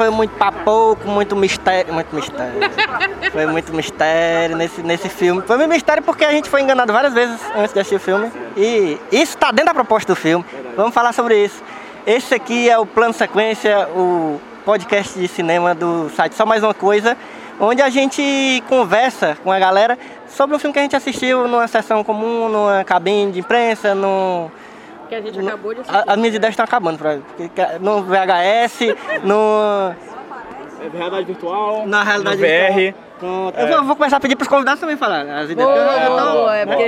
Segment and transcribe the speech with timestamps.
[0.00, 2.54] foi muito papouco, muito mistério, muito mistério.
[3.30, 5.42] Foi muito mistério nesse, nesse filme.
[5.42, 8.32] Foi muito mistério porque a gente foi enganado várias vezes antes de assistir o filme.
[8.56, 10.42] E isso está dentro da proposta do filme.
[10.74, 11.62] Vamos falar sobre isso.
[12.06, 16.72] Esse aqui é o Plano Sequência, o podcast de cinema do site Só Mais Uma
[16.72, 17.14] Coisa,
[17.60, 21.68] onde a gente conversa com a galera sobre um filme que a gente assistiu numa
[21.68, 24.50] sessão comum, numa cabine de imprensa, num
[25.10, 26.04] Que a gente acabou de assistir.
[26.06, 26.96] As minhas ideias estão acabando.
[26.98, 27.18] Pra,
[27.80, 28.94] no VHS,
[29.24, 29.92] no,
[30.82, 32.74] É realidade virtual, na realidade no VR.
[32.74, 33.04] virtual.
[33.20, 33.58] Pronto.
[33.60, 35.68] Eu vou, vou começar a pedir para os convidados também falar as ideias.
[35.68, 36.82] Boa, Eu- eu tô- boa, é porque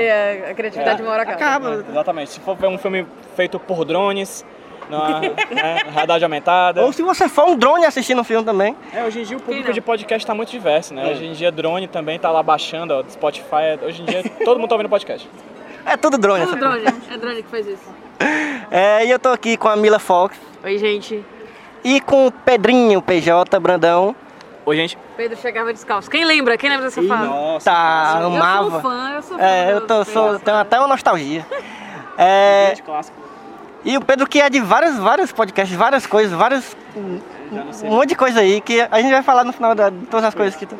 [0.46, 1.36] a a criatividade de uma hora acaba.
[1.68, 1.84] Acaba.
[1.90, 2.30] Exatamente.
[2.30, 4.42] Se for ver um filme feito por drones,
[4.88, 5.20] na
[5.52, 6.80] né, realidade aumentada.
[6.82, 8.74] Ou se você for um drone assistindo o filme também.
[8.94, 11.06] É, hoje em dia o público de podcast tá muito diverso, né?
[11.06, 11.12] É.
[11.12, 13.78] Hoje em dia drone também tá lá baixando, ó, do Spotify.
[13.82, 15.28] Hoje em dia todo mundo tá ouvindo podcast.
[15.84, 16.40] É tudo drone.
[16.40, 18.01] É essa o drone, é drone que faz isso.
[18.70, 20.34] É, e eu tô aqui com a Mila Fox
[20.64, 21.22] Oi, gente.
[21.84, 24.16] e com o Pedrinho PJ Brandão.
[24.64, 24.96] Oi, gente.
[25.16, 26.08] Pedro chegava descalço.
[26.10, 26.56] Quem lembra?
[26.56, 27.24] Quem lembra dessa fase?
[27.28, 27.70] Nossa.
[27.70, 28.70] Tá, Eu amava.
[28.70, 29.44] sou fã, eu sou fã.
[29.44, 31.44] É, eu tô, sou, tenho até uma nostalgia.
[32.18, 33.16] É, Grande clássico.
[33.84, 36.76] e o Pedro que é de vários, vários podcasts, várias coisas, vários.
[37.82, 40.26] Um monte de coisa aí que a gente vai falar no final da- de todas
[40.26, 40.76] as coisas que tu,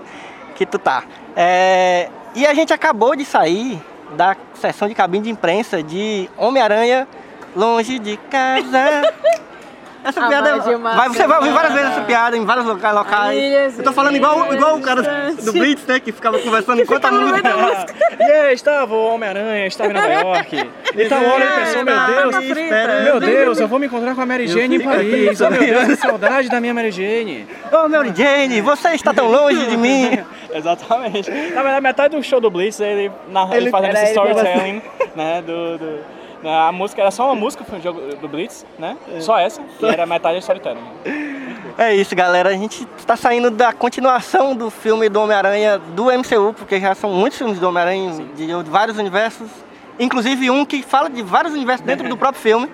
[0.54, 1.03] que tu tá.
[1.34, 3.80] É, e a gente acabou de sair
[4.14, 7.09] da sessão de cabine de imprensa de Homem-Aranha
[7.55, 9.03] Longe de Casa.
[10.05, 10.57] Essa A piada.
[10.59, 13.39] Vai, você vai ouvir várias vezes essa piada em vários loca- locais.
[13.41, 15.01] Ilhas Eu tô falando igual, igual o cara
[15.41, 16.01] do Blitz, né?
[16.01, 17.87] Que ficava conversando enquanto a música.
[18.19, 20.57] E aí, estava o Homem-Aranha, estava em Nova York.
[20.97, 24.27] E tal hora ele pensou, meu Deus, meu Deus, eu vou me encontrar com a
[24.27, 25.41] Mary Jane em Paris.
[25.41, 27.47] Oh, meu Deus, que saudade da minha Mary Jane.
[27.71, 30.19] Ô, Mary Jane, você está tão longe de mim.
[30.53, 31.31] Exatamente.
[31.31, 34.83] Na verdade, metade do show do Blitz, ele, narra, ele, Ele- fazendo esse storytelling,
[35.15, 35.79] né, do...
[35.79, 35.99] do- né,
[36.44, 38.97] a música era só uma música foi um jogo do Blitz, né?
[39.20, 39.62] Só essa.
[39.80, 40.80] E era metade storytelling.
[41.78, 42.50] É isso, galera.
[42.50, 47.10] A gente está saindo da continuação do filme do Homem-Aranha do MCU, porque já são
[47.10, 49.48] muitos filmes do Homem-Aranha de vários universos,
[49.98, 52.70] inclusive um que fala de vários universos dentro do próprio filme.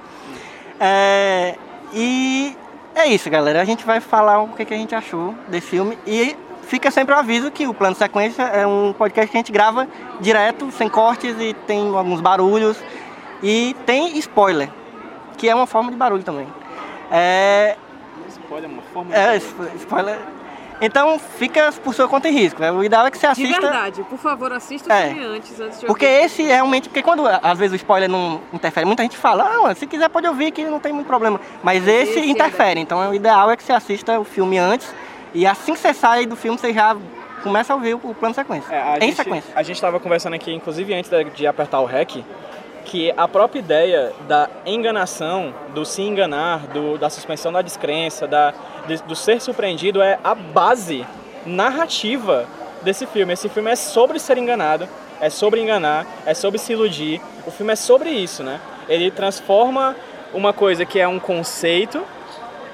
[0.80, 1.56] É,
[1.92, 2.56] e
[2.94, 3.60] é isso, galera.
[3.60, 7.14] A gente vai falar o que, que a gente achou desse filme e fica sempre
[7.14, 9.88] o aviso que o Plano Sequência é um podcast que a gente grava
[10.20, 12.76] direto, sem cortes e tem alguns barulhos
[13.42, 14.68] e tem spoiler,
[15.36, 16.46] que é uma forma de barulho também.
[17.10, 17.76] É,
[18.28, 20.18] Spoiler, uma forma é, spo- spoiler.
[20.80, 22.60] Então fica por sua conta e risco.
[22.60, 22.70] né?
[22.70, 23.60] O ideal é que você De assista.
[23.60, 25.08] verdade, por favor, assista o É.
[25.08, 26.24] filme antes, antes de Porque ouvir.
[26.24, 26.88] esse realmente.
[26.88, 30.08] Porque quando às vezes o spoiler não interfere, muita gente fala, ah, mano, se quiser
[30.08, 31.40] pode ouvir que não tem muito problema.
[31.64, 32.78] Mas esse, Esse interfere.
[32.80, 34.94] Então o ideal é que você assista o filme antes
[35.34, 36.96] e assim que você sai do filme, você já
[37.42, 38.72] começa a ouvir o plano sequência.
[38.72, 39.52] É, a em gente, sequência.
[39.56, 42.24] A gente estava conversando aqui, inclusive antes de, de apertar o REC,
[42.88, 48.54] que a própria ideia da enganação, do se enganar, do- da suspensão da descrença, da,
[48.86, 51.06] de- do ser surpreendido é a base
[51.44, 52.46] narrativa
[52.82, 53.34] desse filme.
[53.34, 54.88] Esse filme é sobre ser enganado,
[55.20, 57.20] é sobre enganar, é sobre se iludir.
[57.46, 58.58] O filme é sobre isso, né?
[58.88, 59.94] Ele transforma
[60.32, 62.02] uma coisa que é um conceito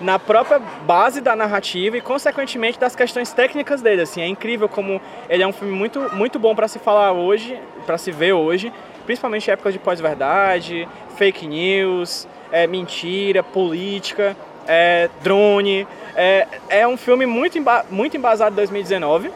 [0.00, 5.00] na própria base da narrativa e consequentemente das questões técnicas dele assim é incrível como
[5.30, 7.56] ele é um filme muito muito bom para se falar hoje
[7.86, 8.72] para se ver hoje
[9.04, 14.36] principalmente épocas de pós-verdade fake news é, mentira política
[14.66, 15.86] é, drone.
[16.16, 19.30] É, é um filme muito, emba muito embasado em 2019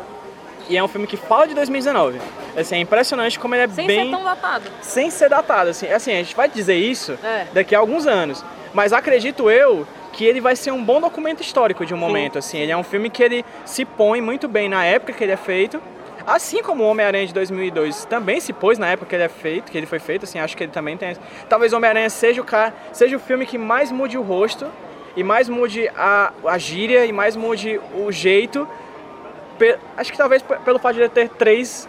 [0.69, 2.21] e é um filme que fala de 2019.
[2.57, 4.65] Assim, é impressionante como ele é Sem bem ser tão datado.
[4.81, 5.71] sem ser datado.
[5.71, 7.47] Assim, assim, a gente vai dizer isso É.
[7.53, 8.45] daqui a alguns anos.
[8.75, 12.39] Mas acredito eu que ele vai ser um bom documento histórico de um momento.
[12.39, 15.33] Assim, ele é um filme que ele se põe muito bem na época que ele
[15.33, 15.81] é feito.
[16.29, 19.73] Assim como o Homem-Aranha de 2002 também se pôs na época que ele é feito,
[19.73, 21.17] que ele foi feito, assim, acho que ele também tem.
[21.49, 24.67] Talvez Homem-Aranha seja o cara, seja o filme que mais mude o rosto
[25.17, 28.69] e mais mude a, a gíria e mais mude o jeito.
[29.59, 31.89] Pe- acho que talvez pe- pelo fato de ele ter três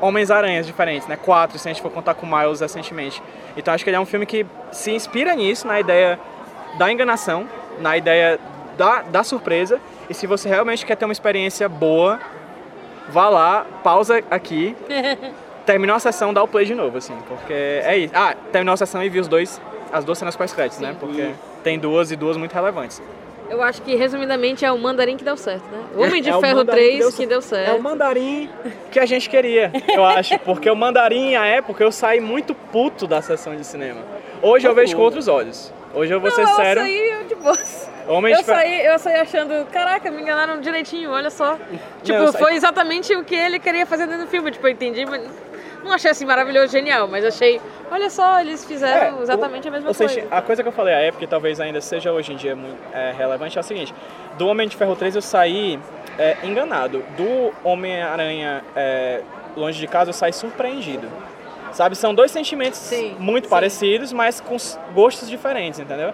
[0.00, 1.16] Homens-Aranhas diferentes, né?
[1.16, 3.20] Quatro, se a gente for contar com Miles recentemente.
[3.56, 6.20] Então acho que ele é um filme que se inspira nisso, na ideia
[6.78, 7.48] da enganação,
[7.80, 8.38] na ideia
[8.78, 9.80] da, da surpresa.
[10.08, 12.20] E se você realmente quer ter uma experiência boa,
[13.08, 14.76] vá lá, pausa aqui,
[15.66, 18.14] terminou a sessão, dá o play de novo, assim, porque é isso.
[18.16, 19.60] Ah, terminou a sessão e viu os dois,
[19.92, 20.96] as duas cenas pós-créditos, né?
[20.98, 21.30] Porque
[21.62, 23.00] tem duas e duas muito relevantes.
[23.50, 25.78] Eu acho que, resumidamente, é o Mandarim que deu certo, né?
[25.94, 27.66] O Homem de É Ferro Mandarim 3 que deu, certo.
[27.66, 27.76] certo.
[27.76, 28.48] É o mandarim
[28.90, 30.38] que a gente queria, eu acho.
[30.38, 34.00] Porque o mandarim, à época, eu saí muito puto da sessão de cinema.
[34.40, 35.70] Hoje eu vejo com outros olhos.
[35.94, 36.80] Hoje eu vou ser Não, sério.
[36.80, 37.90] Eu saí de boas.
[38.06, 41.56] Eu saí, eu saí achando, caraca, me enganaram direitinho, olha só.
[42.02, 44.50] Tipo, saí- foi exatamente o que ele queria fazer dentro do filme.
[44.50, 45.22] Tipo, eu entendi, mas
[45.84, 47.60] não achei assim maravilhoso, genial, mas achei,
[47.90, 50.08] olha só, eles fizeram É, exatamente o- a mesma coisa.
[50.14, 52.54] senti- a coisa que eu falei à época, e talvez ainda seja hoje em dia
[52.56, 53.94] muito é, relevante, é o seguinte:
[54.38, 55.78] do Homem de Ferro 3 eu saí
[56.18, 57.04] é, enganado.
[57.16, 59.20] Do Homem-Aranha é,
[59.56, 61.08] Longe de Casa eu saí surpreendido.
[61.72, 63.50] Sabe, são dois sentimentos Sim, muito sim.
[63.50, 64.56] parecidos, mas com
[64.92, 66.12] gostos diferentes, entendeu?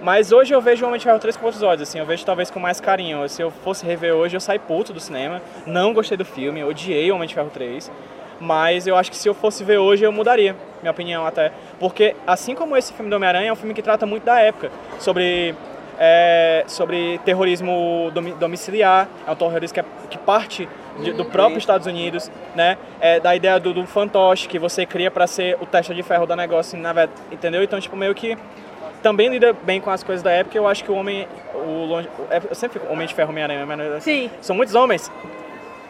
[0.00, 2.50] Mas hoje eu vejo Homem de Ferro 3 com outros olhos, assim, eu vejo talvez
[2.50, 3.28] com mais carinho.
[3.28, 7.10] Se eu fosse rever hoje, eu saí puto do cinema, não gostei do filme, odiei
[7.10, 7.90] Homem de Ferro 3.
[8.40, 11.50] Mas eu acho que se eu fosse ver hoje, eu mudaria, minha opinião até.
[11.80, 14.70] Porque, assim como esse filme do Homem-Aranha, é um filme que trata muito da época.
[15.00, 15.56] Sobre,
[15.98, 19.08] é, sobre terrorismo domi- domiciliar.
[19.26, 20.68] É um terrorismo que, é- que parte
[21.02, 22.78] de- do próprio Estados Unidos, né?
[23.00, 26.24] É, da ideia do, do fantoche que você cria para ser o testa de ferro
[26.24, 27.60] da negócio, na verdade, entendeu?
[27.64, 28.38] Então, tipo, meio que
[29.02, 30.56] também lida bem com as coisas da época.
[30.56, 33.62] Eu acho que o homem, o longe, é- eu sempre fico Homem de Ferro, Homem-Aranha,
[33.62, 34.00] Homem-Aranha.
[34.00, 34.30] Sim.
[34.40, 35.10] São muitos homens.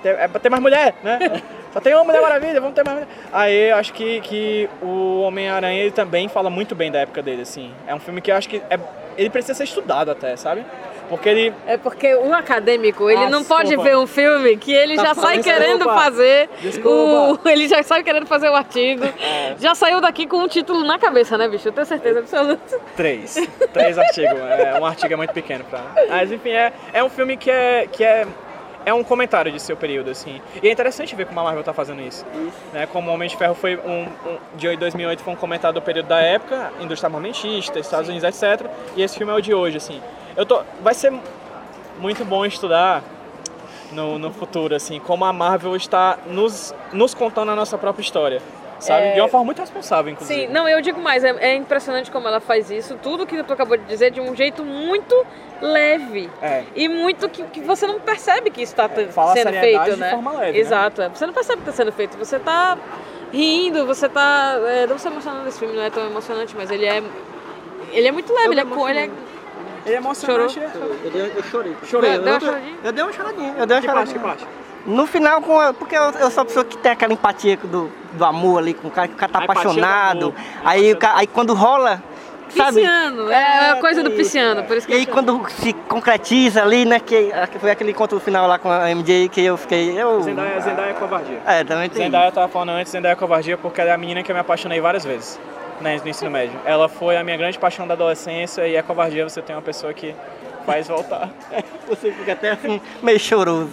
[0.05, 1.19] É pra ter mais mulher, né?
[1.73, 3.09] Só tem uma Mulher Maravilha, vamos ter mais mulher.
[3.33, 7.73] Aí eu acho que, que o Homem-Aranha também fala muito bem da época dele, assim.
[7.87, 8.79] É um filme que eu acho que é-
[9.19, 10.65] ele precisa ser estudado até, sabe?
[11.09, 11.55] Porque ele.
[11.67, 13.89] É porque o acadêmico, ele Ah, não pode desculpa.
[13.91, 16.01] ver um filme que ele Tá já sai querendo desculpa.
[16.01, 17.41] fazer Desculpa.
[17.45, 17.49] o.
[17.49, 19.05] Ele já sai querendo fazer o artigo.
[19.21, 19.55] É.
[19.59, 21.69] Já saiu daqui com um título na cabeça, né, bicho?
[21.69, 22.79] Eu tenho certeza absoluta.
[22.97, 23.37] Três.
[23.73, 24.39] Três artigos.
[24.39, 25.81] É, um artigo é muito pequeno pra.
[26.09, 27.87] Mas enfim, é, é um filme que é.
[27.91, 28.27] Que é
[28.87, 30.41] é um comentário de seu período, assim.
[30.63, 32.25] E é interessante ver como a Marvel tá fazendo isso.
[32.73, 32.87] Né?
[32.91, 36.07] Como o Homem de Ferro foi um, um de 2008 foi um comentário do período
[36.07, 38.67] da época, indústria armamentista, Estados Unidos, etc.
[38.97, 40.01] E esse filme é o de hoje, assim.
[40.39, 41.13] Eu tô, vai ser
[41.99, 43.03] muito bom estudar
[43.91, 48.41] no, no futuro, assim, como a Marvel está nos, nos contando a nossa própria história,
[48.79, 49.07] sabe?
[49.07, 49.13] É.
[49.15, 50.43] De uma forma muito responsável, inclusive.
[50.43, 53.53] Sim, não, eu digo mais, é, é impressionante como ela faz isso, tudo que tu
[53.53, 55.27] acabou de dizer, de um jeito muito
[55.61, 56.31] leve.
[56.41, 56.63] É.
[56.73, 60.11] E muito que, que você não percebe que isso está a sendo feito, de né?
[60.11, 60.59] forma leve, né?
[60.59, 61.09] Exato, é.
[61.09, 62.79] você não percebe que está sendo feito, você está
[63.33, 64.57] rindo, você está.
[64.69, 67.03] É, não se emocionando esse filme, não é tão emocionante, mas ele é.
[67.91, 69.11] Ele é muito leve, ele é, ele é
[69.87, 70.59] Ele é emocionante.
[71.05, 71.77] Eu, dei- eu chorei.
[71.85, 72.15] Chorei.
[72.17, 72.77] Eu, Deu uma eu- choradinha?
[72.85, 73.55] eu dei uma choradinha.
[73.59, 74.19] Eu dei uma Que parte, choradinha.
[74.19, 74.47] que parte?
[74.87, 75.43] No final,
[75.79, 78.89] porque eu, eu sou a pessoa que tem aquela empatia do, do amor ali, com
[78.89, 80.35] o cara que o cara tá apaixonado.
[80.65, 82.03] Aí, o ca- aí quando rola,
[82.57, 82.77] sabe?
[82.77, 86.87] Pisciano, é, a coisa do pisciano, por isso que E aí quando se concretiza ali,
[86.87, 90.01] né, que que foi aquele encontro final lá com a MJ que eu fiquei...
[90.01, 91.39] Eu, Zendaya, Zendaya é covardia.
[91.45, 93.99] É, também tem Zendaya eu tava falando antes, Zendaya é covardia porque ela é a
[93.99, 95.39] menina que eu me apaixonei várias vezes
[95.81, 96.59] né, no ensino médio.
[96.65, 99.93] Ela foi a minha grande paixão da adolescência e é covardia você ter uma pessoa
[99.93, 100.15] que
[100.67, 101.31] faz voltar.
[101.89, 103.71] Você fica até assim, meio choroso.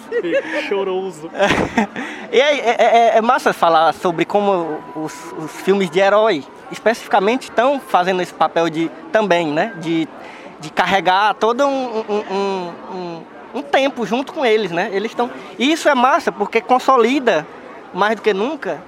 [0.70, 1.30] Choroso.
[2.32, 2.76] E aí, é,
[3.14, 8.34] é- é massa falar sobre como os, os filmes de herói, especificamente, estão fazendo esse
[8.34, 9.74] papel de também, né?
[9.78, 10.08] De,
[10.60, 13.24] de carregar todo um, um, um- um-
[13.56, 14.90] um tempo junto com eles, né?
[14.92, 15.30] Eles estão.
[15.60, 17.46] E isso é massa porque consolida
[17.94, 18.82] mais do que nunca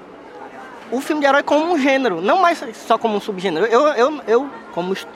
[0.91, 3.65] o filme de herói como um gênero, não mais só como um subgênero.
[3.65, 5.07] Eu, eu, eu como est-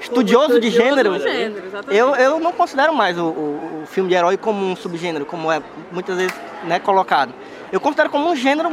[0.00, 4.36] estudioso de gênero, gênero, eu, eu não considero mais o, o- o filme de herói
[4.36, 5.60] como um subgênero, como é
[5.92, 7.32] muitas vezes né, colocado.
[7.72, 8.70] Eu considero como um gênero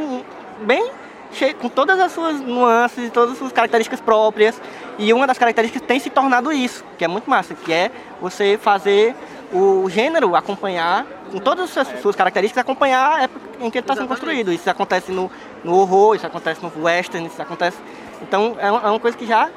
[0.62, 0.88] bem
[1.32, 4.60] cheio, com todas as suas nuances e todas as suas características próprias.
[4.98, 8.56] E uma das características tem se tornado isso, que é muito massa, que é você
[8.60, 9.14] fazer
[9.52, 13.94] o gênero acompanhar, com todas as suas- características, acompanhar a época em que ele está
[13.94, 14.52] sendo construído.
[14.52, 15.30] Isso acontece no,
[15.66, 17.76] no horror, isso acontece no western, isso acontece...
[18.22, 19.50] Então é uma, é coisa que já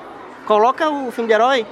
[0.46, 1.66] coloca o filme de herói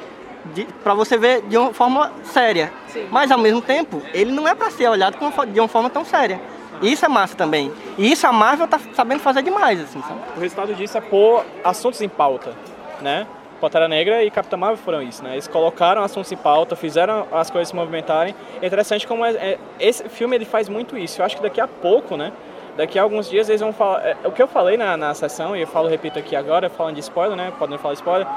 [0.84, 2.72] pra você ver de uma forma séria.
[2.88, 3.08] Sim.
[3.12, 5.18] Mas ao mesmo tempo, ele não é pra ser olhado
[5.52, 6.40] de uma forma tão séria.
[6.82, 7.72] E isso é massa também.
[7.98, 10.20] E isso a Marvel tá sabendo fazer demais, assim, sabe?
[10.36, 12.54] O resultado disso é pôr assuntos em pauta,
[13.02, 13.26] né?
[13.60, 15.34] Pantera Negra e Capitã Marvel foram isso, né?
[15.34, 18.36] Eles colocaram assuntos em pauta, fizeram as coisas se movimentarem.
[18.62, 21.20] É interessante como é, é- esse filme ele faz muito isso.
[21.20, 22.32] Eu acho que daqui a pouco, né?
[22.78, 24.06] Daqui a alguns dias eles vão falar.
[24.06, 26.94] é, o que eu falei na, na sessão, e eu falo, repito aqui agora, falando
[26.94, 27.52] de spoiler, né?
[27.58, 28.28] Podendo falar spoiler.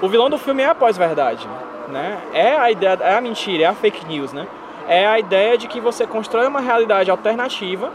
[0.00, 1.46] O vilão do filme é a pós-verdade,
[1.88, 2.18] né?
[2.32, 4.46] É a ideia, é a mentira, é a fake news, né?
[4.88, 7.92] É a ideia de que você constrói uma realidade alternativa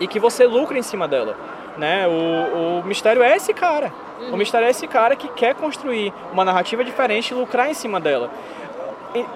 [0.00, 1.36] e que você lucra em cima dela,
[1.76, 2.06] né?
[2.08, 3.92] O, o mistério é esse cara.
[4.32, 8.00] O mistério é esse cara que quer construir uma narrativa diferente e lucrar em cima
[8.00, 8.30] dela.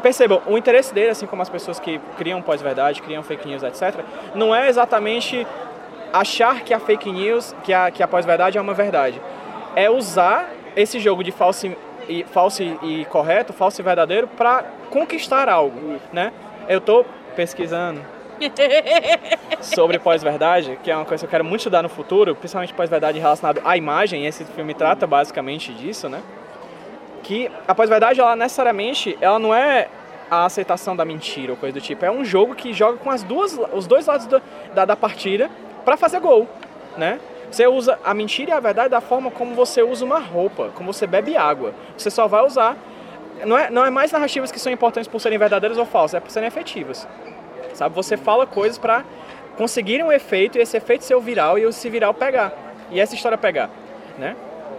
[0.02, 4.00] Percebam, o interesse dele, assim como as pessoas que criam pós-verdade, criam fake news, etc.,
[4.34, 5.46] não é exatamente
[6.12, 9.20] achar que a fake news, que a, que a pós-verdade é uma verdade.
[9.76, 11.68] É usar esse jogo de falso
[12.08, 16.32] e, falso e correto, falso e verdadeiro, para conquistar algo, né?
[16.68, 17.04] Eu tô
[17.36, 18.00] pesquisando
[19.60, 23.18] sobre pós-verdade, que é uma coisa que eu quero muito estudar no futuro, principalmente pós-verdade
[23.18, 26.22] relacionado à imagem, e esse filme trata basicamente disso, né?
[27.28, 29.86] Que a pós-verdade, ela necessariamente, ela não é
[30.30, 33.22] a aceitação da mentira ou coisa do tipo, é um jogo que joga com as
[33.22, 34.40] duas, os dois lados da,
[34.74, 35.50] da, da partida
[35.84, 36.48] para fazer gol,
[36.96, 37.20] né?
[37.50, 40.90] Você usa a mentira e a verdade da forma como você usa uma roupa, como
[40.90, 41.74] você bebe água.
[41.98, 42.78] Você só vai usar.
[43.44, 46.20] Não é, não é mais narrativas que são importantes por serem verdadeiras ou falsas, é
[46.20, 47.06] por serem efetivas.
[47.74, 47.94] Sabe?
[47.94, 49.04] Você fala coisas para
[49.58, 52.54] conseguirem um efeito e esse efeito ser o viral e esse viral pegar.
[52.90, 53.68] E essa história pegar,
[54.16, 54.34] né?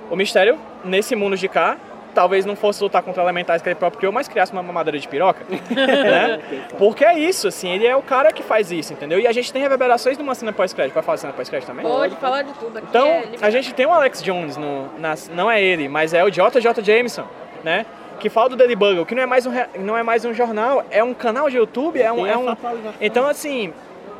[0.10, 1.78] O mistério, nesse mundo de cá,
[2.14, 5.08] talvez não fosse lutar contra elementais que ele próprio criou, mas criasse uma mamadeira de
[5.08, 6.40] piroca, né?
[6.78, 9.20] Porque é isso, assim, ele é o cara que faz isso, entendeu?
[9.20, 10.94] E a gente tem reverberações numa cena pós-crédito.
[10.94, 11.86] Pode falar de cena pós-crédito também?
[11.86, 12.88] Pode falar de tudo aqui.
[12.90, 16.24] Então, é a gente tem o Alex Jones, no, nas- não é ele, mas é
[16.24, 17.26] o JJ Jameson,
[17.64, 17.86] né?
[18.20, 20.84] Que fala do Daily Bugle, que não é mais um, não é mais um jornal,
[20.92, 22.26] é um canal de YouTube, é um...
[22.28, 22.54] É um
[23.00, 23.74] então, assim,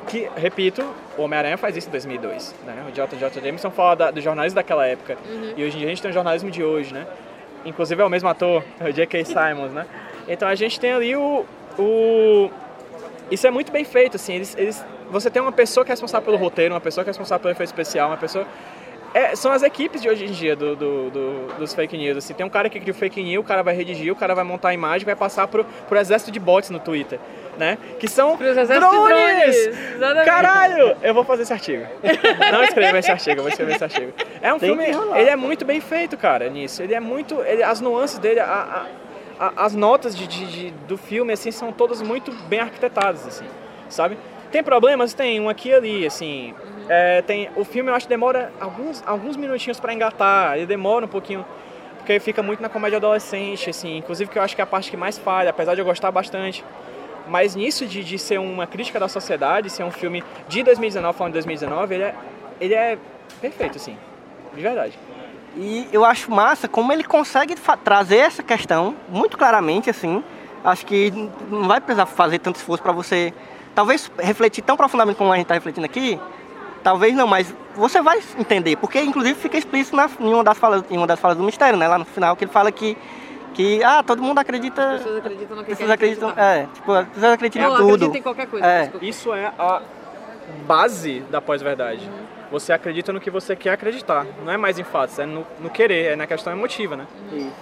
[0.08, 0.86] que, repito,
[1.18, 2.86] o Homem-Aranha faz isso em 2002, né?
[2.88, 5.18] O JJ Jameson fala da, do jornalismo daquela época,
[5.58, 7.06] e hoje em dia a gente tem o jornalismo de hoje, né?
[7.66, 9.26] Inclusive é o mesmo ator, o J.K.
[9.26, 9.86] Simons, né?
[10.28, 11.46] Então a gente tem ali o...
[11.78, 12.50] o
[13.32, 16.26] isso é muito bem feito, assim, eles, eles, você tem uma pessoa que é responsável
[16.26, 18.46] pelo roteiro, uma pessoa que é responsável pelo efeito especial, uma pessoa...
[19.14, 22.18] É, são as equipes de hoje em dia do, do- do- dos fake news.
[22.18, 24.36] Assim, tem um cara que cria o fake news, o cara vai redigir, o cara
[24.36, 27.20] vai montar a imagem, vai passar pro, pro exército de bots no Twitter,
[27.60, 27.78] né?
[28.00, 30.26] Que são drones, exatamente.
[30.26, 30.96] Caralho!
[31.04, 31.86] Eu vou fazer esse artigo.
[32.52, 34.14] Não escreva esse artigo, eu vou escrever esse artigo.
[34.42, 35.20] É um Tem filme, rolar.
[35.20, 36.82] ele é muito bem feito, cara, nisso.
[36.82, 38.46] Ele é muito, ele- as nuances dele, a-
[39.40, 43.28] a- a- as notas de, de- de- do filme, assim, são todas muito bem arquitetadas,
[43.28, 43.46] assim,
[43.90, 44.18] sabe?
[44.52, 45.14] Tem problemas?
[45.14, 46.56] Tem, um aqui e ali, assim.
[46.88, 51.06] É, tem, o filme eu acho que demora alguns, alguns minutinhos pra engatar, ele demora
[51.06, 51.46] um pouquinho,
[51.98, 54.68] porque ele fica muito na comédia adolescente, assim, inclusive que eu acho que é a
[54.68, 56.64] parte que mais falha, apesar de eu gostar bastante.
[57.30, 61.34] Mas nisso de, de ser uma crítica da sociedade, ser um filme de 2019, falando
[61.34, 62.16] de 2019, ele é,
[62.60, 62.98] ele é
[63.40, 63.96] perfeito, assim,
[64.54, 64.98] de verdade.
[65.56, 70.24] E eu acho massa como ele consegue trazer essa questão muito claramente, assim.
[70.64, 71.12] Acho que
[71.50, 73.34] não vai precisar fazer tanto esforço para você,
[73.74, 76.20] talvez refletir tão profundamente como a gente está refletindo aqui.
[76.84, 80.84] Talvez não, mas você vai entender, porque inclusive fica explícito na, em, uma das falas,
[80.90, 81.88] em uma das falas do mistério, né?
[81.88, 82.98] Lá no final, que ele fala que,
[83.60, 84.92] que ah, todo mundo acredita.
[84.92, 87.88] As pessoas acreditam no que Pessoas acreditam, é, tipo, as pessoas acreditam em tudo.
[87.94, 88.82] acreditam em qualquer coisa, É.
[88.84, 89.06] desculpa.
[89.06, 89.82] Isso é a
[90.66, 92.10] base da pós-verdade.
[92.54, 94.26] Você acredita no que você quer acreditar.
[94.46, 97.06] Não é mais em fatos, é no, no querer, é na questão emotiva, né?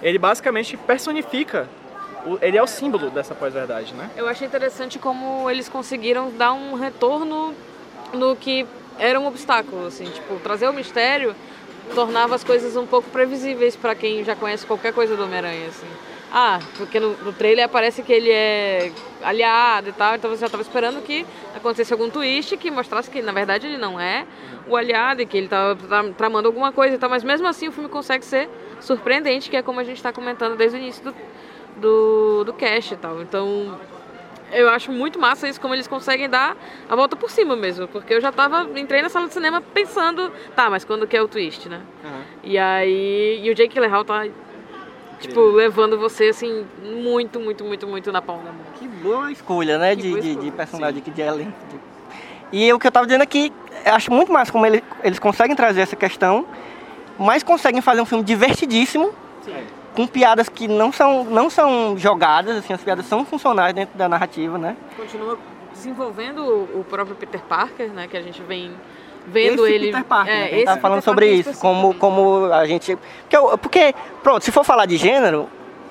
[0.03, 1.67] Ele basicamente personifica,
[2.43, 4.11] ele é o símbolo dessa pós-verdade, né?
[4.15, 7.55] Eu achei interessante como eles conseguiram dar um retorno
[8.13, 8.67] no que
[8.99, 11.35] era um obstáculo, assim, tipo, trazer o mistério
[11.93, 15.87] tornava as coisas um pouco previsíveis pra quem já conhece qualquer coisa do Homem-Aranha, assim.
[16.31, 18.91] Ah, porque no, no trailer aparece que ele é
[19.23, 21.25] aliado e tal, então você já tava esperando que
[21.55, 24.25] acontecesse algum twist que mostrasse que na verdade ele não é
[24.67, 27.69] o aliado e que ele tava tra- tramando alguma coisa e tal, mas mesmo assim
[27.69, 28.49] o filme consegue ser
[28.81, 31.15] surpreendente, que é como a gente tá comentando desde o início do,
[31.77, 33.21] do, do cast e tal.
[33.21, 33.79] Então,
[34.51, 36.55] eu acho muito massa isso, como eles conseguem dar
[36.89, 37.87] a volta por cima mesmo.
[37.87, 41.21] Porque eu já tava, entrei na sala de cinema pensando, tá, mas quando que é
[41.21, 41.81] o twist, né?
[42.43, 44.25] E aí, e o Jake Gyllenhaal tá,
[45.19, 48.61] tipo, levando você, assim, muito, muito, muito, muito na palma da mão.
[48.79, 49.95] Que boa escolha, né?
[49.95, 51.53] Que De, boa de, escolha, de personagem aqui de elenco.
[52.51, 53.51] E o que eu tava dizendo aqui,
[53.85, 56.45] eu acho muito massa como ele- eles conseguem trazer essa questão,
[57.19, 59.11] mas conseguem fazer um filme divertidíssimo,
[59.97, 64.07] com piadas que não são, não são jogadas, assim, as piadas são funcionais dentro da
[64.07, 64.77] narrativa, né?
[64.95, 65.39] Continua
[65.73, 68.07] desenvolvendo o próprio Peter Parker, né?
[68.07, 68.71] Que a gente vem
[69.25, 69.87] vendo esse ele...
[69.87, 70.49] Peter Parker, é, né?
[70.49, 72.95] gente tá falando Peter sobre Parker isso, como, como a gente...
[72.95, 75.49] Porque, porque, pronto, se for falar de gênero,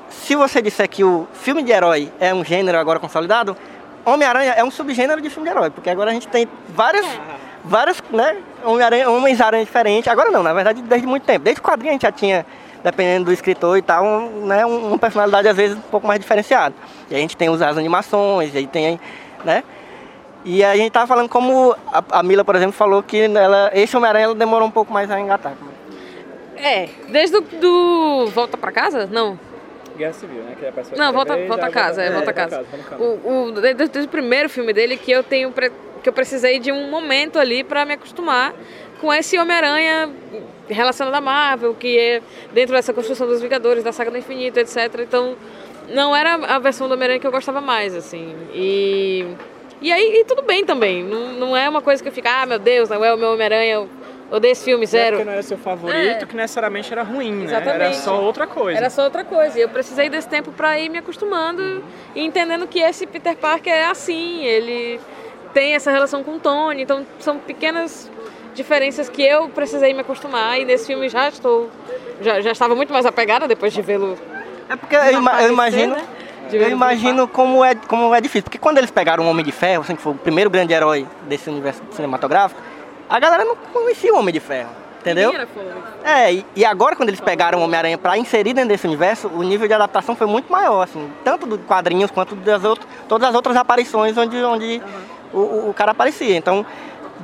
[0.08, 3.56] se você disser que o filme de herói é um gênero agora consolidado,
[4.04, 7.04] Homem-Aranha é um subgênero de filme de herói, porque agora a gente tem várias,
[7.64, 10.06] várias, né, Homens-Aranha diferentes.
[10.06, 11.40] Agora não, na verdade, desde muito tempo.
[11.40, 12.46] Desde o quadrinho a gente já tinha,
[12.83, 16.21] dependendo do escritor e tal, um, né, um- uma personalidade às vezes um pouco mais
[16.21, 16.75] diferenciada.
[17.11, 18.99] E a gente tem os- as animações, e aí tem,
[19.45, 19.62] né?
[20.45, 23.97] E a gente tava falando como a, a Mila, por exemplo, falou que ela, esse
[23.97, 25.54] Homem-Aranha demorou um pouco mais a engatar.
[26.56, 29.06] É, desde o do Volta pra Casa?
[29.11, 29.38] Não.
[29.97, 30.54] Guerra Civil, né?
[30.59, 32.56] Que é a Não, volta, volta a casa, é, volta a casa.
[32.56, 33.02] volta a casa.
[33.02, 36.59] O, o, desde, desde o primeiro filme dele que eu tenho pre- que eu precisei
[36.59, 38.54] de um momento ali pra me acostumar
[39.00, 40.11] com esse Homem-Aranha
[40.68, 45.00] relacionado à Marvel, que é dentro dessa construção dos Vingadores, da saga do infinito, etc.
[45.00, 45.37] Então,
[45.88, 48.35] não era a versão do Homem-Aranha que eu gostava mais, assim.
[48.52, 49.26] E
[49.80, 51.04] e aí e tudo bem também.
[51.04, 53.32] Não, não é uma coisa que eu fico, ah, meu Deus, não é o meu
[53.32, 53.87] Homem-Aranha,
[54.30, 55.16] odeio esse filme, é zero.
[55.16, 56.26] porque não era seu favorito, É.
[56.26, 57.54] que necessariamente era ruim, né?
[57.54, 58.78] Era só outra coisa.
[58.78, 59.58] Era só outra coisa.
[59.58, 63.73] E eu precisei desse tempo pra ir me acostumando e entendendo que esse Peter Parker
[63.73, 64.44] é assim.
[64.44, 64.99] Ele
[65.54, 66.82] tem essa relação com o Tony.
[66.82, 68.11] Então são pequenas
[68.56, 70.58] diferenças que eu precisei me acostumar.
[70.58, 71.70] E nesse filme já estou.
[72.20, 74.16] Já, já estava muito mais apegada depois de vê-lo.
[74.68, 76.02] É porque eu, ima- eu Aparecer, imagino, né?
[76.52, 78.44] Eu imagino como é, como é difícil.
[78.44, 81.06] Porque quando eles pegaram o Homem de Ferro, assim, que foi o primeiro grande herói
[81.28, 82.60] desse universo cinematográfico,
[83.08, 84.70] a galera não conhecia o Homem de Ferro,
[85.00, 85.32] entendeu?
[86.04, 89.42] É, e, e agora quando eles pegaram o Homem-Aranha pra inserir dentro desse universo, o
[89.42, 93.34] nível de adaptação foi muito maior, assim, tanto dos quadrinhos quanto das outras, todas as
[93.34, 94.80] outras aparições onde, onde
[95.32, 96.36] o, o- o cara aparecia.
[96.36, 96.64] Então,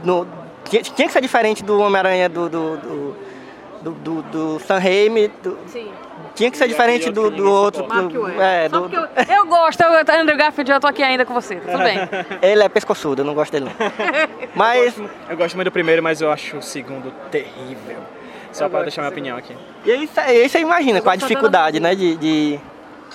[0.04, 0.26] no-
[0.80, 3.16] tinha, tinha que ser diferente do Homem-Aranha do, do, do,
[3.82, 5.90] do, do- do Sam Raimi, do- Sim.
[6.34, 7.82] tinha que ser diferente do, do outro.
[7.84, 11.24] Do- é, Só do- porque eu, eu gosto, eu, Andrew Garfield, eu tô aqui ainda
[11.26, 11.56] com você.
[11.56, 11.98] Tudo bem.
[12.40, 13.72] Ele é pescoçudo, eu não gosto dele não.
[14.54, 14.94] Mas,
[15.28, 17.98] Eu gosto muito do primeiro, mas eu acho o segundo terrível.
[18.52, 19.56] Só pra deixar minha opinião aqui.
[19.84, 22.16] e aí, cê- aí você imagina com a gosto dificuldade, né, de...
[22.16, 22.60] de...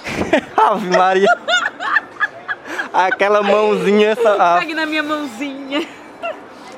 [0.57, 1.27] Ave Maria.
[2.93, 4.17] Aquela mãozinha...
[4.39, 5.87] a- Pegue na minha mãozinha.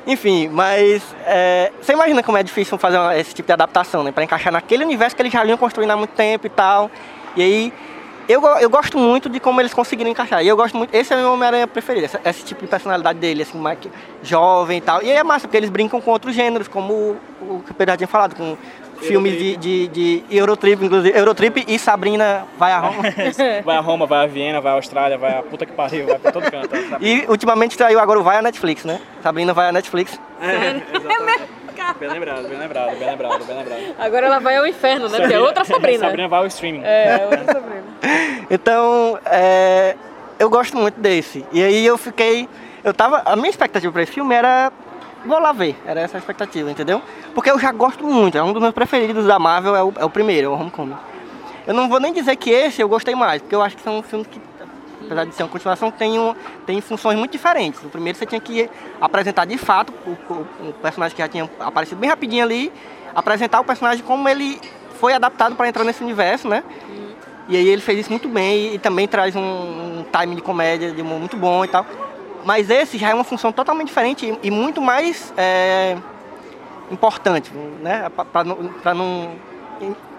[0.07, 4.11] Enfim, mas é, você imagina como é difícil fazer esse tipo de adaptação, né?
[4.11, 6.89] Pra encaixar naquele universo que eles já vinham construindo há muito tempo e tal.
[7.35, 7.73] E aí,
[8.27, 10.43] eu, eu gosto muito de como eles conseguiram encaixar.
[10.43, 13.17] E eu gosto muito, esse é o meu Homem-Aranha preferido, esse, esse tipo de personalidade
[13.17, 13.79] dele, assim, mais
[14.21, 15.01] jovem e tal.
[15.01, 17.73] E aí é massa, porque eles brincam com outros gêneros, como o, o que o
[17.73, 18.55] Pedro já tinha falado, com
[19.01, 21.17] filmes de, de, de Eurotrip, inclusive.
[21.17, 23.03] Eurotrip e Sabrina vai a Roma.
[23.63, 26.19] Vai a Roma, vai a Viena, vai a Austrália, vai a puta que pariu, vai
[26.19, 26.69] pra todo canto.
[26.89, 27.05] sabe?
[27.05, 28.99] e ultimamente traiu agora o Vai a Netflix, né?
[29.21, 30.19] Sabrina vai a Netflix.
[30.41, 30.81] É.
[31.99, 33.81] Bem lembrado, bem lembrado, bem lembrado, bem lembrado.
[33.97, 35.19] Agora ela vai ao inferno, né?
[35.19, 36.05] Porque é outra Sabrina.
[36.05, 36.81] Sabrina vai ao streaming.
[36.83, 37.83] É, outra Sabrina.
[38.51, 39.95] Então, é,
[40.39, 41.45] eu gosto muito desse.
[41.51, 42.49] E aí eu fiquei.
[42.83, 43.21] Eu tava.
[43.25, 44.71] A minha expectativa pra esse filme era.
[45.25, 47.01] Vou lá ver, era essa a expectativa, entendeu?
[47.35, 50.05] Porque eu já gosto muito, é um dos meus preferidos da Marvel, é o, é
[50.05, 50.95] o primeiro, é o Homecoming.
[51.67, 54.01] Eu não vou nem dizer que esse eu gostei mais, porque eu acho que são
[54.01, 54.41] filmes que,
[55.05, 56.33] apesar de ser uma continuação, tem, um,
[56.65, 57.83] tem funções muito diferentes.
[57.83, 61.49] No primeiro você tinha que apresentar de fato o, o- o personagem que já tinha
[61.59, 62.71] aparecido bem rapidinho ali,
[63.13, 64.59] apresentar o personagem como ele
[64.99, 66.63] foi adaptado para entrar nesse universo, né?
[67.49, 70.41] E aí ele fez isso muito bem e, e também traz um, um time de
[70.41, 71.85] comédia de muito bom e tal.
[72.45, 75.97] Mas esse já é uma função totalmente diferente e, muito mais é,
[76.91, 78.09] importante, né?
[78.09, 79.31] Para não, pra não.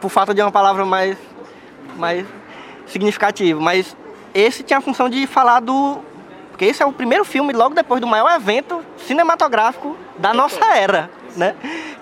[0.00, 1.16] Por falta de uma palavra mais,
[1.96, 2.26] mais
[2.86, 3.60] significativa.
[3.60, 3.96] Mas
[4.34, 5.98] esse tinha a função de falar do.
[6.50, 11.10] Porque esse é o primeiro filme logo depois do maior evento cinematográfico da nossa era,
[11.36, 11.54] né?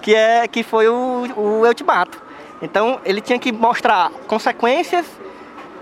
[0.02, 2.20] Que, é, que foi o, o Ultimato.
[2.60, 5.06] Então ele tinha que mostrar consequências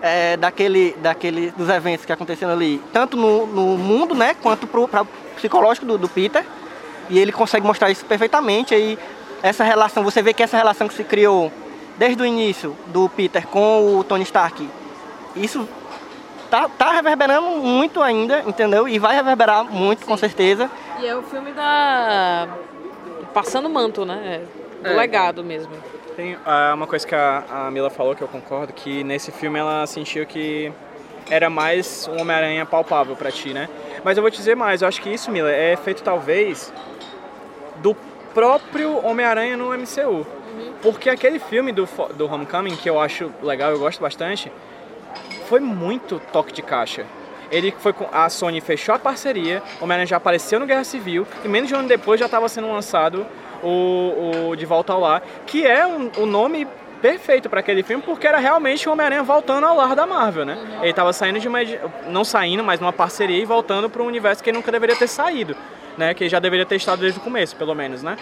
[0.03, 5.03] é, daquele, daquele, dos eventos que aconteceram ali, tanto no, no mundo, né, quanto para
[5.03, 6.45] o psicológico do, do Peter.
[7.09, 8.75] E ele consegue mostrar isso perfeitamente.
[8.75, 8.99] Aí
[9.43, 11.53] essa relação, você vê que essa relação que se criou
[11.97, 14.69] desde o início do Peter com o Tony Stark,
[15.37, 15.69] isso
[16.51, 18.89] tá, tá reverberando muito ainda, entendeu?
[18.89, 20.71] E vai reverberar muito, com certeza.
[20.99, 22.49] E é o filme da.
[23.33, 24.43] Passando manto, né?
[24.83, 24.95] Do É.
[24.95, 25.73] legado mesmo.
[26.17, 29.59] Tem ah, uma coisa que a, a Mila falou que eu concordo, que nesse filme
[29.59, 30.73] ela sentiu que
[31.29, 33.69] era mais um Homem-Aranha palpável pra ti, né?
[34.03, 36.73] Mas eu vou te dizer mais, eu acho que isso, Mila, é feito talvez
[37.83, 37.95] do
[38.33, 40.27] próprio Homem-Aranha no MCU.
[40.81, 44.51] Porque aquele filme do, do Homecoming, que eu acho legal, eu gosto bastante,
[45.51, 47.05] foi muito toque de caixa.
[47.57, 51.27] Ele foi com a Sony fechou a parceria, o Homem-Aranha já apareceu no Guerra Civil
[51.45, 53.27] e menos de um ano depois já estava sendo lançado
[53.63, 56.69] o, o De Volta ao Lar, que é um, o nome
[57.01, 60.59] perfeito para aquele filme porque era realmente o Homem-Aranha voltando ao lar da Marvel, né?
[60.81, 61.59] Ele estava saindo de uma
[62.09, 65.09] não saindo, mas numa parceria e voltando para um universo que ele nunca deveria ter
[65.09, 65.57] saído,
[65.97, 66.15] né?
[66.15, 68.17] Que ele já deveria ter estado desde o começo, pelo menos, né?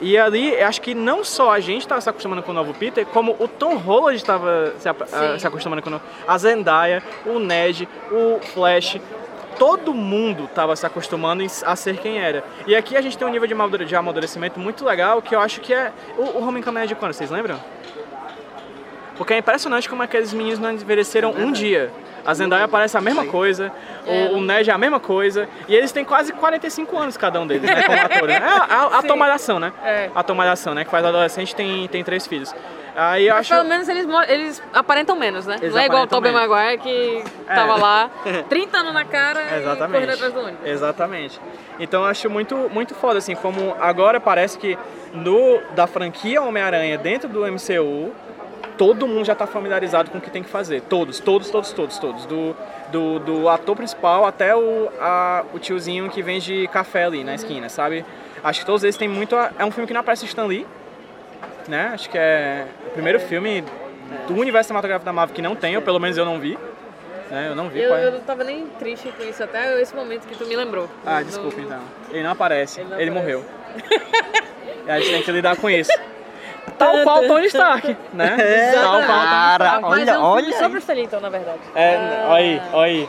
[0.00, 2.74] E ali, eu acho que não só a gente estava se acostumando com o novo
[2.74, 4.94] Peter, como o Tom Holland estava se, Sim.
[5.12, 6.04] ah, se acostumando com o novo...
[6.26, 8.98] A Zendaya, o Ned, o Flash,
[9.58, 12.44] todo mundo estava se acostumando a ser quem era.
[12.66, 15.40] E aqui a gente tem um nível de amadure- de amadurecimento muito legal, que eu
[15.40, 15.92] acho que é...
[16.18, 17.58] O, o Homecoming é de quando, vocês lembram?
[19.16, 21.92] Porque é impressionante como aqueles meninos não envelheceram um dia.
[22.26, 23.70] A Zendaya parece a mesma coisa,
[24.06, 24.28] É.
[24.32, 27.46] o, o Ned é a mesma coisa, e eles têm quase 45 anos cada um
[27.46, 28.36] deles, né, como atores.
[28.36, 29.02] É a, a.
[29.02, 29.72] Tomalhação, né?
[29.84, 30.10] É.
[30.14, 32.54] A Tomalhação, né, que faz adolescente tem, tem três filhos.
[32.96, 33.54] Aí eu Mas acho...
[33.56, 35.56] pelo menos eles, eles aparentam menos, né?
[35.60, 36.30] Eles não é igual o Tobey.
[36.30, 37.54] Maguire que É.
[37.54, 38.08] tava lá
[38.48, 39.92] 30 anos na cara e Exatamente.
[39.92, 40.64] correndo atrás do ônibus.
[40.64, 41.40] Exatamente.
[41.80, 44.78] Então eu acho muito, muito foda, assim, como agora parece que
[45.12, 48.12] no, da franquia Homem-Aranha dentro do MCU,
[48.76, 50.82] todo mundo já tá familiarizado com o que tem que fazer.
[50.82, 52.26] Todos, todos, todos, todos, todos.
[52.26, 52.56] Do,
[52.90, 57.68] do, do ator principal até o, a, o tiozinho que vende café ali na esquina,
[57.68, 58.04] sabe?
[58.42, 59.36] Acho que todos eles têm muito.
[59.36, 60.66] a- É um filme que não aparece Stan Lee,
[61.68, 61.90] né?
[61.94, 63.64] Acho que é o primeiro filme
[64.28, 66.58] do universo cinematográfico da Marvel que não tem, ou pelo menos eu não vi.
[67.30, 67.48] Né?
[67.48, 67.80] Eu não vi.
[67.80, 68.04] Eu, qual é.
[68.06, 70.88] eu não tava nem triste com isso até esse momento que tu me lembrou.
[71.06, 71.80] Ah, desculpa então.
[72.10, 73.38] Ele não aparece, Ele ele, não aparece.
[73.38, 73.44] morreu.
[74.86, 75.90] e a gente tem que lidar com isso.
[76.78, 78.36] Tal qual Tony Stark, né?
[78.72, 79.82] Tal qual Tony Cara, Stark.
[79.82, 80.58] Mas olha, é um filme olha.
[80.58, 81.60] sobre o então, na verdade.
[81.74, 82.26] É, Ah.
[82.28, 83.08] olha aí, olha aí.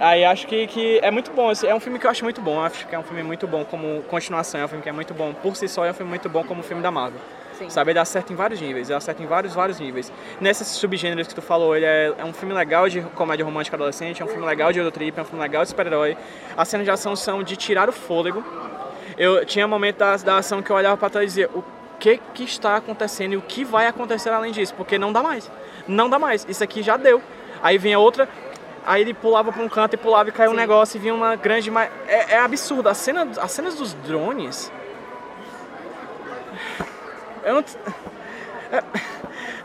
[0.00, 2.40] Aí acho que, que é muito bom, assim, é um filme que eu acho muito
[2.40, 4.92] bom, acho que é um filme muito bom como continuação, é um filme que é
[4.92, 7.20] muito bom por si só, é um filme muito bom como filme da Marvel.
[7.56, 7.70] Sim.
[7.70, 10.12] Sabe, ele acerta em vários níveis, ele acerta em vários, vários níveis.
[10.40, 14.20] Nesses subgêneros que tu falou, ele é, é um filme legal de comédia romântica adolescente,
[14.20, 16.16] é um filme legal de Eurotrip, é um filme legal de super-herói.
[16.56, 18.44] As cenas de ação são de tirar o fôlego.
[19.16, 21.62] Eu tinha momento da, da ação que eu olhava pra trás e dizia, o
[22.04, 24.74] que que está acontecendo e o que vai acontecer além disso?
[24.74, 25.50] Porque não dá mais.
[25.88, 26.44] Não dá mais.
[26.48, 27.22] Isso aqui já deu.
[27.62, 28.28] Aí vinha outra,
[28.86, 30.60] aí ele pulava pra um canto e pulava e caiu um Sim.
[30.60, 31.72] negócio e vinha uma grande...
[32.06, 32.88] É, é absurdo.
[32.88, 34.70] A cena, as cenas dos drones...
[37.42, 37.64] Eu não...
[38.72, 38.82] é-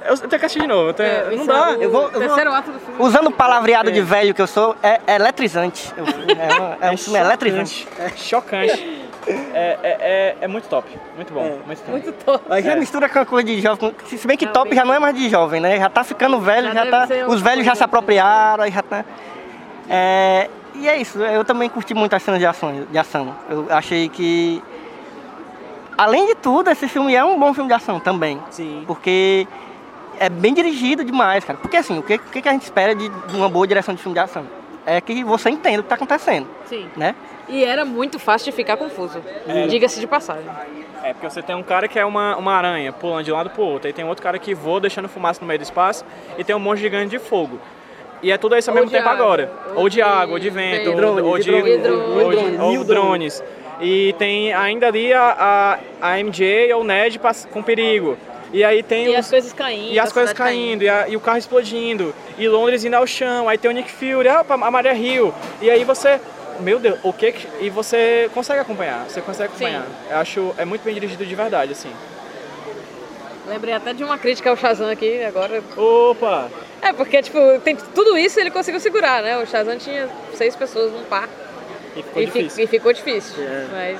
[0.09, 0.89] Eu tenho que assistir de novo.
[0.89, 1.71] eu tenho- É, não esse dá.
[1.71, 2.95] é o Eu vou- eu vou- terceiro ato do filme.
[3.01, 5.93] Usando o palavreado de velho que eu sou, é, é eletrizante.
[5.97, 7.87] Eu- É, uma- é um filme eletrizante.
[7.97, 9.08] É chocante.
[9.27, 10.87] É, é, é, é muito top.
[11.15, 11.59] Muito bom.
[11.65, 11.91] Muito top.
[11.91, 12.43] Muito top.
[12.49, 12.75] Aí já É.
[12.75, 13.93] mistura com a coisa de jovem.
[14.05, 15.77] Se bem que Não, top bem- já não é mais de jovem, né?
[15.77, 17.07] Já tá ficando velho, Já já, tá.
[17.27, 19.03] Os velhos já se apropriaram, aí já tá.
[19.89, 23.35] É, e é isso, eu também curti muito as cenas de ação, de ação.
[23.49, 24.63] Eu achei que.
[25.97, 28.39] Além de tudo, esse filme é um bom filme de ação também.
[28.51, 28.83] Sim.
[28.87, 29.45] Porque
[30.17, 31.59] é bem dirigido demais, cara.
[31.61, 33.93] Porque assim, o que, o que que a gente espera de de uma boa direção
[33.93, 34.45] de filme de ação?
[34.85, 36.87] É que você entenda o que tá acontecendo, Sim.
[36.95, 37.13] né?
[37.49, 39.21] E era muito fácil de ficar confuso.
[39.47, 39.67] É.
[39.67, 40.45] Diga-se de passagem.
[41.03, 43.49] É porque você tem um cara que é uma, uma aranha pulando de um lado
[43.49, 46.03] pro outro, aí tem outro cara que voa deixando fumaça no meio do espaço
[46.37, 47.59] e tem um monte gigante de fogo.
[48.21, 49.51] E é tudo isso ao Ou mesmo de tempo água, agora.
[49.75, 50.89] ou Ou de de água, ou de vento, vento.
[50.89, 52.59] ou, de, drones, e ou de- drones.
[52.59, 53.43] ou Mil drones.
[53.79, 57.17] E tem ainda ali a, a, a MJ ou o Ned
[57.49, 58.17] com perigo.
[58.51, 59.93] E aí tem E os- as coisas caindo.
[59.93, 63.07] E as coisas cidade caindo, e, a- e o carro explodindo, e Londres indo ao
[63.07, 66.19] chão, aí tem o Nick Fury, ah, a Maria Hill, e aí você,
[66.59, 69.65] meu Deus, o que que- E você consegue acompanhar, você consegue Sim.
[69.65, 69.85] acompanhar.
[70.11, 71.91] Eu acho, é muito bem dirigido de verdade, assim.
[73.47, 75.63] Lembrei até de uma crítica ao Shazam aqui agora.
[75.75, 76.49] Opa!
[76.81, 79.37] É, porque, tipo, tem tudo isso ele conseguiu segurar, né?
[79.37, 81.27] O Shazam tinha seis pessoas num par.
[81.95, 82.63] E ficou e, fi- difícil.
[82.63, 83.43] e ficou difícil.
[83.43, 83.65] É.
[83.71, 83.99] Mas,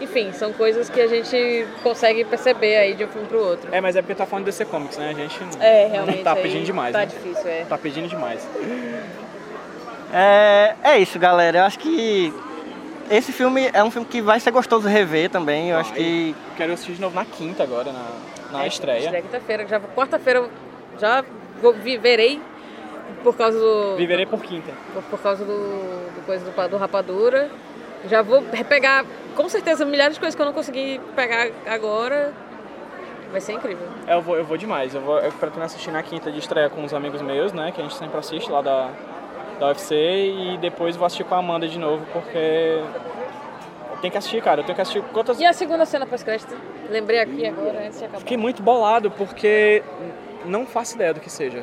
[0.00, 3.68] enfim, são coisas que a gente consegue perceber aí de um filme pro outro.
[3.74, 5.08] É, mas é porque tá falando DC Comics, né?
[5.10, 6.20] A gente É, realmente.
[6.22, 7.06] tá pedindo demais, Tá né?
[7.06, 7.64] difícil, é.
[7.66, 8.46] tá pedindo demais.
[10.12, 11.58] É, é isso, galera.
[11.58, 12.32] Eu acho que
[13.10, 15.70] esse filme é um filme que vai ser gostoso rever também.
[15.70, 15.98] Eu acho Vai.
[15.98, 18.04] que Quero assistir de novo na quinta agora, na,
[18.58, 18.98] na É, estreia.
[19.00, 19.66] Estreia quinta-feira.
[19.66, 20.50] Já, quarta-feira eu
[20.98, 21.24] já
[21.60, 22.40] vou, vi- verei
[23.24, 23.96] por causa do.
[23.96, 24.70] Viverei por quinta.
[24.92, 27.50] por, por causa do, do coisa do, do Rapadura.
[28.10, 29.04] Já vou pegar,
[29.36, 32.32] com certeza, milhares de coisas que eu não consegui pegar agora.
[33.30, 33.86] Vai ser incrível.
[34.06, 34.94] É, Eu vou, eu vou demais.
[34.94, 37.72] Eu, vou, eu pretendo assistir na quinta de estreia com uns amigos meus, né?
[37.72, 38.90] Que a gente sempre assiste lá da,
[39.62, 39.94] da UFC.
[39.94, 42.82] E depois vou assistir com a Amanda de novo, porque.
[43.92, 44.60] Eu tenho que assistir, cara.
[44.60, 45.38] Eu tenho que assistir quantas.
[45.38, 46.54] E a segunda cena pós-crédito?
[46.90, 48.18] Lembrei aqui agora, antes de acabar.
[48.18, 49.82] Fiquei muito bolado, porque
[50.44, 51.62] não faço ideia do que seja.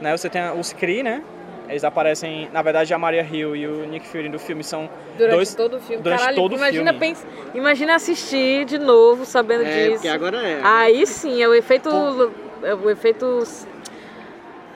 [0.00, 0.14] Né?
[0.16, 1.22] Você tem os Kree, né?
[1.68, 5.34] Eles aparecem, na verdade, a Maria Hill e o Nick Fury do filme são Durante
[5.34, 5.54] dois.
[5.54, 6.02] todo o filme.
[6.02, 6.98] durante Caralho, todo o imagina, filme.
[6.98, 10.08] pens- imagina assistir de novo sabendo disso.
[10.08, 10.60] agora é.
[10.62, 11.90] Aí sim, é o efeito.
[12.62, 13.42] É o efeito.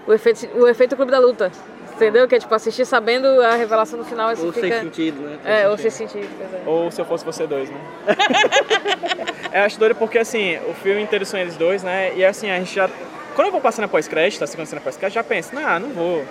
[0.06, 1.50] O efeito, o efeito Clube da Luta.
[1.94, 2.26] Entendeu?
[2.26, 4.30] Que é tipo assistir sabendo a revelação no final.
[4.30, 4.80] Ou sem fica...
[4.80, 5.38] sentido, né?
[5.44, 6.28] É, ou sem sentido.
[6.38, 6.62] pois é.
[6.66, 7.76] Ou se eu fosse você dois, né?
[9.52, 12.12] eu acho doido porque, assim, o filme inteiro são eles dois, né?
[12.16, 12.88] E assim, a gente já.
[13.34, 16.24] Quando eu vou passando a pós-crédito, a segunda cena pós-crédito, já penso, não, não vou.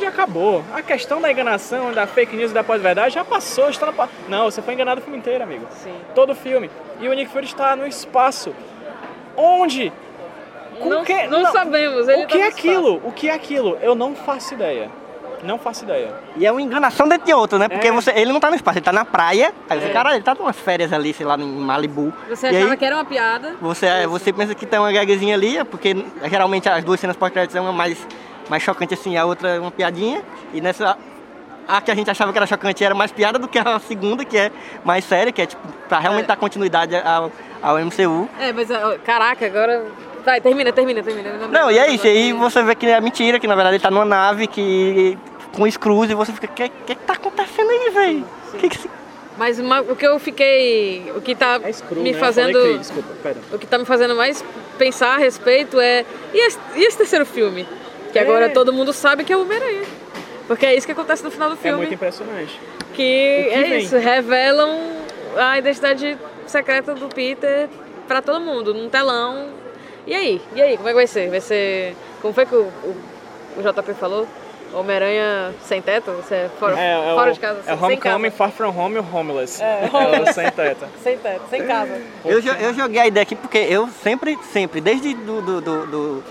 [0.00, 0.62] já acabou.
[0.74, 4.08] A questão da enganação, da fake news e da pós-verdade já passou, está no pa-
[4.28, 5.66] Não, você foi enganado o filme inteiro, amigo.
[5.82, 5.94] Sim.
[6.14, 6.70] Todo o filme.
[7.00, 8.54] E o Nick Fury está no espaço.
[9.36, 9.92] Onde?
[10.78, 11.52] Com não, que- não, não.
[11.52, 12.08] sabemos.
[12.08, 13.00] Ele O que tá é aquilo?
[13.04, 13.78] O que é aquilo?
[13.82, 14.90] Eu não faço ideia.
[15.46, 16.12] Não faço ideia.
[16.36, 17.68] E é uma enganação dentro de outra, né?
[17.68, 17.92] Porque É.
[17.92, 19.52] você, ele não tá no espaço, ele tá na praia.
[19.70, 22.12] Aí você, cara, ele tá numa férias ali, sei lá, em Malibu.
[22.28, 23.54] Você e achava aí, que era uma piada?
[23.60, 25.96] você, é, você pensa que tem uma gagzinha ali, é porque
[26.28, 27.96] geralmente as duas cenas pós-créditos são uma mais,
[28.50, 30.22] mais chocante assim, a outra é uma piadinha.
[30.52, 30.96] E nessa.
[31.68, 34.24] A que a gente achava que era chocante era mais piada do que a segunda,
[34.24, 34.52] que é
[34.84, 36.28] mais séria, que é tipo, pra realmente É.
[36.28, 38.28] dar continuidade ao, ao MCU.
[38.38, 38.68] É, mas
[39.04, 39.84] caraca, agora.
[40.24, 41.46] Vai, termina, termina, termina.
[41.48, 43.90] Não, e é isso, aí você vê que é mentira, que na verdade ele tá
[43.90, 45.18] numa nave que.
[45.56, 48.24] Com screws e você fica, o que, que que tá acontecendo aí, velho?
[48.58, 48.90] Que que se-
[49.38, 51.12] Mas uma- o que eu fiquei.
[51.14, 52.18] O que tá É screw, me né?
[52.18, 52.58] Fazendo.
[52.60, 53.36] que- Desculpa, pera.
[53.52, 54.42] O que tá me fazendo mais
[54.78, 56.04] pensar a respeito é.
[56.32, 57.66] E esse, e esse terceiro filme?
[58.12, 58.22] Que É.
[58.22, 59.82] agora todo mundo sabe que é o Homem-Aranha.
[60.48, 61.76] Porque é isso que acontece no final do É filme.
[61.78, 62.58] muito impressionante.
[62.94, 63.78] que, que é vem?
[63.80, 64.78] isso, revelam
[65.36, 66.16] a identidade
[66.46, 67.68] secreta do Peter
[68.08, 69.48] pra todo mundo, num telão.
[70.06, 70.40] E aí?
[70.54, 71.28] E aí, como é que vai ser?
[71.28, 71.94] Vai ser.
[72.22, 72.96] Como foi que o, o,
[73.58, 74.26] o JP falou?
[74.78, 76.10] Homem-Aranha sem teto?
[76.12, 77.60] Você é fora, É, é fora o, de casa?
[77.60, 78.36] É sem Homecoming, casa.
[78.36, 79.62] Far From Home e Homeless.
[79.62, 79.88] É,
[80.28, 80.86] o sem teto.
[81.02, 82.00] Sem teto, sem casa.
[82.24, 85.40] Eu, eu joguei a ideia aqui porque eu sempre, sempre, desde do.
[85.42, 86.24] do, do- do-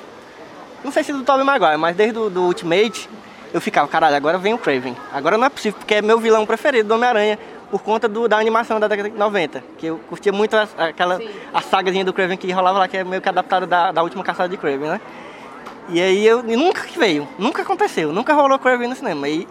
[0.84, 3.10] não sei se do Tobey Maguire, mas desde do, do Ultimate,
[3.54, 4.96] eu ficava, caralho, agora vem o Craven.
[5.12, 7.40] Agora não é possível, porque é meu vilão preferido do Homem-Aranha,
[7.72, 9.64] por conta do- da animação da década de 90.
[9.80, 11.28] Que eu curtia muito as- aquela Sim.
[11.52, 14.24] a sagazinha do Craven que rolava lá, que é meio que adaptado da, da última
[14.24, 15.02] caçada de Craven, né?
[15.90, 19.30] E aí eu nunca que veio, nunca aconteceu, nunca rolou Craven no cinema.
[19.30, 19.48] E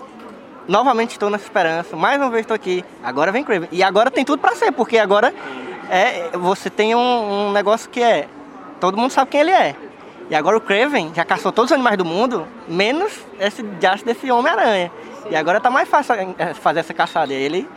[0.66, 3.68] novamente estou nessa esperança, mais uma vez estou aqui, agora vem Craven.
[3.70, 5.33] E agora tem tudo pra ser, porque agora
[5.88, 8.29] é, você tem um, um negócio que é,
[8.81, 9.77] todo mundo sabe quem ele é.
[10.29, 14.31] E agora o Craven já caçou todos os animais do mundo, menos esse diacho desse
[14.31, 14.90] Homem-Aranha.
[15.31, 17.33] E agora tá mais fácil é, fazer essa caçada.
[17.33, 17.68] E ele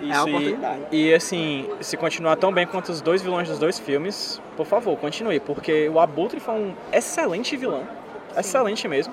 [0.00, 0.80] Isso, uma e- oportunidade.
[0.92, 4.96] E, assim, se continuar tão bem quanto os dois vilões dos dois filmes, por favor,
[4.98, 7.82] continue, porque o Abutre foi um excelente vilão.
[8.36, 9.12] Excelente mesmo.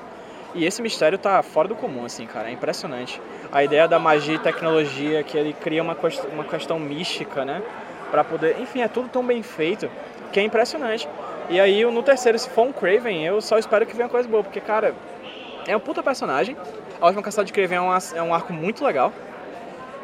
[0.56, 2.50] E esse mistério tá fora do comum, assim, cara.
[2.50, 3.20] É impressionante.
[3.52, 7.62] A ideia da magia e tecnologia, que ele cria uma, quest- uma questão mística, né?
[8.12, 8.58] Pra poder.
[8.60, 9.90] Enfim, é tudo tão bem feito
[10.32, 11.08] que é impressionante.
[11.50, 14.44] E aí, no terceiro, se for um Craven, eu só espero que venha coisa boa,
[14.44, 14.94] porque, cara,
[15.68, 16.56] é um puta personagem.
[17.02, 19.12] A última caçada de Craven é um, é um arco muito legal.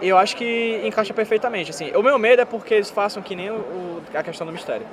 [0.01, 1.91] Eu acho que encaixa perfeitamente, assim.
[1.95, 4.85] O meu medo é porque eles façam que nem o, a questão do mistério.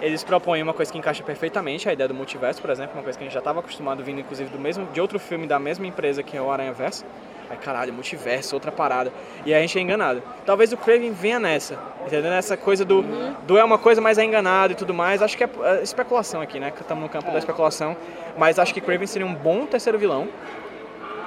[0.00, 3.18] Eles propõem uma coisa que encaixa perfeitamente, a ideia do multiverso, por exemplo, uma coisa
[3.18, 5.86] que a gente já estava acostumado vindo, inclusive, do mesmo, de outro filme da mesma
[5.86, 7.04] empresa que é o Aranha Verso.
[7.48, 9.12] Aí, caralho, multiverso, outra parada.
[9.44, 10.22] E a gente é enganado.
[10.44, 12.30] Talvez o Craven venha nessa, entendeu?
[12.30, 13.04] Nessa coisa do,
[13.46, 15.22] do é uma coisa, mas é enganado e tudo mais.
[15.22, 16.72] Acho que é, é especulação aqui, né?
[16.78, 17.96] Estamos no campo da especulação.
[18.36, 20.28] Mas acho que Craven seria um bom terceiro vilão.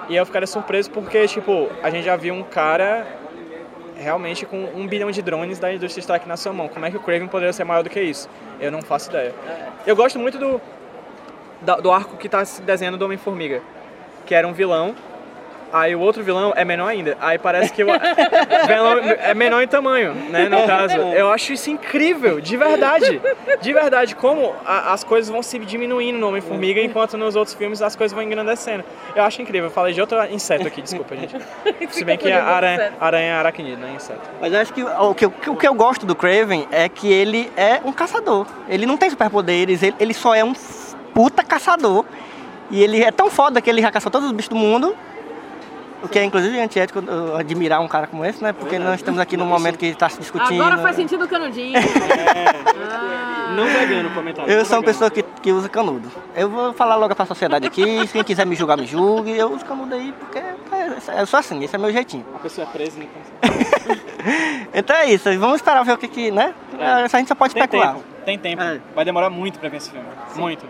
[0.10, 3.06] E eu ficaria surpreso porque, tipo, a gente já viu um cara
[3.96, 6.68] realmente com um bilhão de drones da indústria Stark na sua mão.
[6.68, 8.28] Como é que o Craven poderia ser maior do que isso?
[8.60, 9.36] Eu não faço ideia.
[9.86, 10.60] Eu gosto muito do,
[11.82, 13.62] do arco que tá se desenhando do Homem-Formiga,
[14.26, 14.96] que era um vilão.
[15.72, 17.18] Aí o outro vilão é menor ainda.
[17.22, 17.88] Aí parece que o
[18.68, 20.50] vilão é menor em tamanho, né?
[20.50, 20.98] No caso.
[20.98, 23.22] Eu acho isso incrível, de verdade.
[23.62, 27.82] De verdade, como a- as coisas vão se diminuindo no Homem-Formiga, enquanto nos outros filmes
[27.82, 28.84] as coisas vão engrandecendo.
[29.16, 29.68] Eu acho incrível.
[29.68, 31.36] Eu falei de outro inseto aqui, desculpa, gente.
[31.92, 34.22] Se bem que a aranha, aranha é aracnídeo, não é inseto.
[34.42, 37.12] Mas eu acho que o que, eu- o que eu gosto do Craven é que
[37.12, 38.46] ele é um caçador.
[38.68, 40.54] Ele não tem superpoderes, ele, ele só é um
[41.14, 42.06] puta caçador.
[42.72, 44.96] E ele é tão foda que ele já caçou todos os bichos do mundo.
[46.02, 47.04] O que é inclusive antiético
[47.38, 48.54] admirar um cara como esse, né?
[48.54, 50.62] Porque nós estamos aqui num momento que está se discutindo.
[50.62, 51.80] Agora faz sentido o canudinho.
[52.92, 53.54] Ah.
[53.56, 54.52] Não vegano comentário.
[54.52, 56.10] Eu sou uma pessoa que, que usa canudo.
[56.36, 59.36] Eu vou falar logo pra sociedade aqui, se quem quiser me julgar, me julgue.
[59.36, 62.26] Eu uso canudo aí porque é, eu sou assim, esse é meu jeitinho.
[62.36, 64.00] A pessoa é presa, então.
[64.74, 66.54] Então é isso, vamos esperar ver o que que, né?
[66.78, 66.86] É.
[66.86, 67.96] A gente só pode Tem especular.
[67.96, 68.62] tempo, tem tempo.
[68.62, 68.80] É.
[68.94, 70.06] Vai demorar muito pra ver esse filme.
[70.36, 70.66] Muito.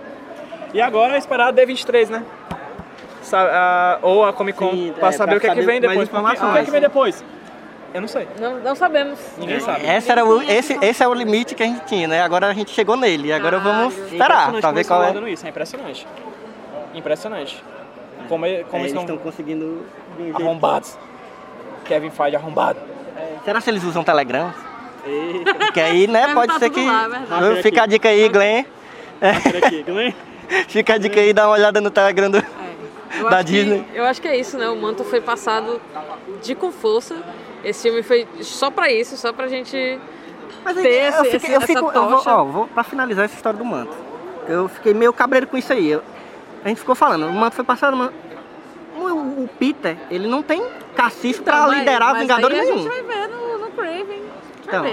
[0.74, 2.24] E agora é esperar a D23, né?
[3.21, 5.62] Sa- a- ou a Comic Con, Sim, pra é, saber pra o que é que
[5.62, 6.08] vem depois.
[6.10, 6.45] Porque-.
[6.45, 7.23] O que é que vem depois?
[7.93, 8.27] Eu não sei.
[8.39, 9.19] Não, não sabemos.
[9.38, 9.86] Ninguém sabe.
[9.86, 12.21] Esse, era o, esse, esse é o limite que a gente tinha, né?
[12.21, 13.34] Agora a gente chegou nele.
[13.34, 14.12] Agora vamos Caralho.
[14.12, 15.32] esperar pra ver qual é.
[15.32, 16.08] isso, é impressionante.
[16.93, 17.63] Impressionante.
[18.27, 19.86] Como, como eles estão conseguindo.
[20.36, 20.97] arrombados.
[21.86, 22.79] Kevin Feige arrombado.
[23.43, 24.53] Será se eles usam Telegram?
[25.58, 26.86] Porque aí, né, pode tá ser que.
[26.86, 27.10] lá,
[27.58, 27.62] é.
[27.63, 28.63] Fica a dica aí, Glenn.
[29.65, 30.13] aqui, Glenn.
[30.67, 32.43] Fica a dica aí, dá uma olhada no Telegram do.
[33.17, 33.86] Eu Da acho que- Disney.
[33.93, 34.69] eu acho que é isso, né?
[34.69, 35.82] O manto foi passado
[36.43, 37.15] de com força.
[37.63, 40.00] Esse filme foi só pra isso, só pra gente.
[40.63, 42.36] Mas Ter esse- eu, fiquei, esse- eu fico, essa eu vou, tocha.
[42.36, 43.95] ó, vou pra finalizar essa história do manto.
[44.48, 45.89] Eu fiquei meio cabreiro com isso aí.
[45.89, 46.04] Eu-
[46.63, 48.10] a gente ficou falando, o manto foi passado, mas
[48.95, 50.62] o o Peter, ele não tem
[50.95, 52.78] cacife pra Então, mas- liderar mas Vingadores aí nenhum.
[52.78, 54.22] A gente vai ver no, no Craven.
[54.22, 54.86] A Então,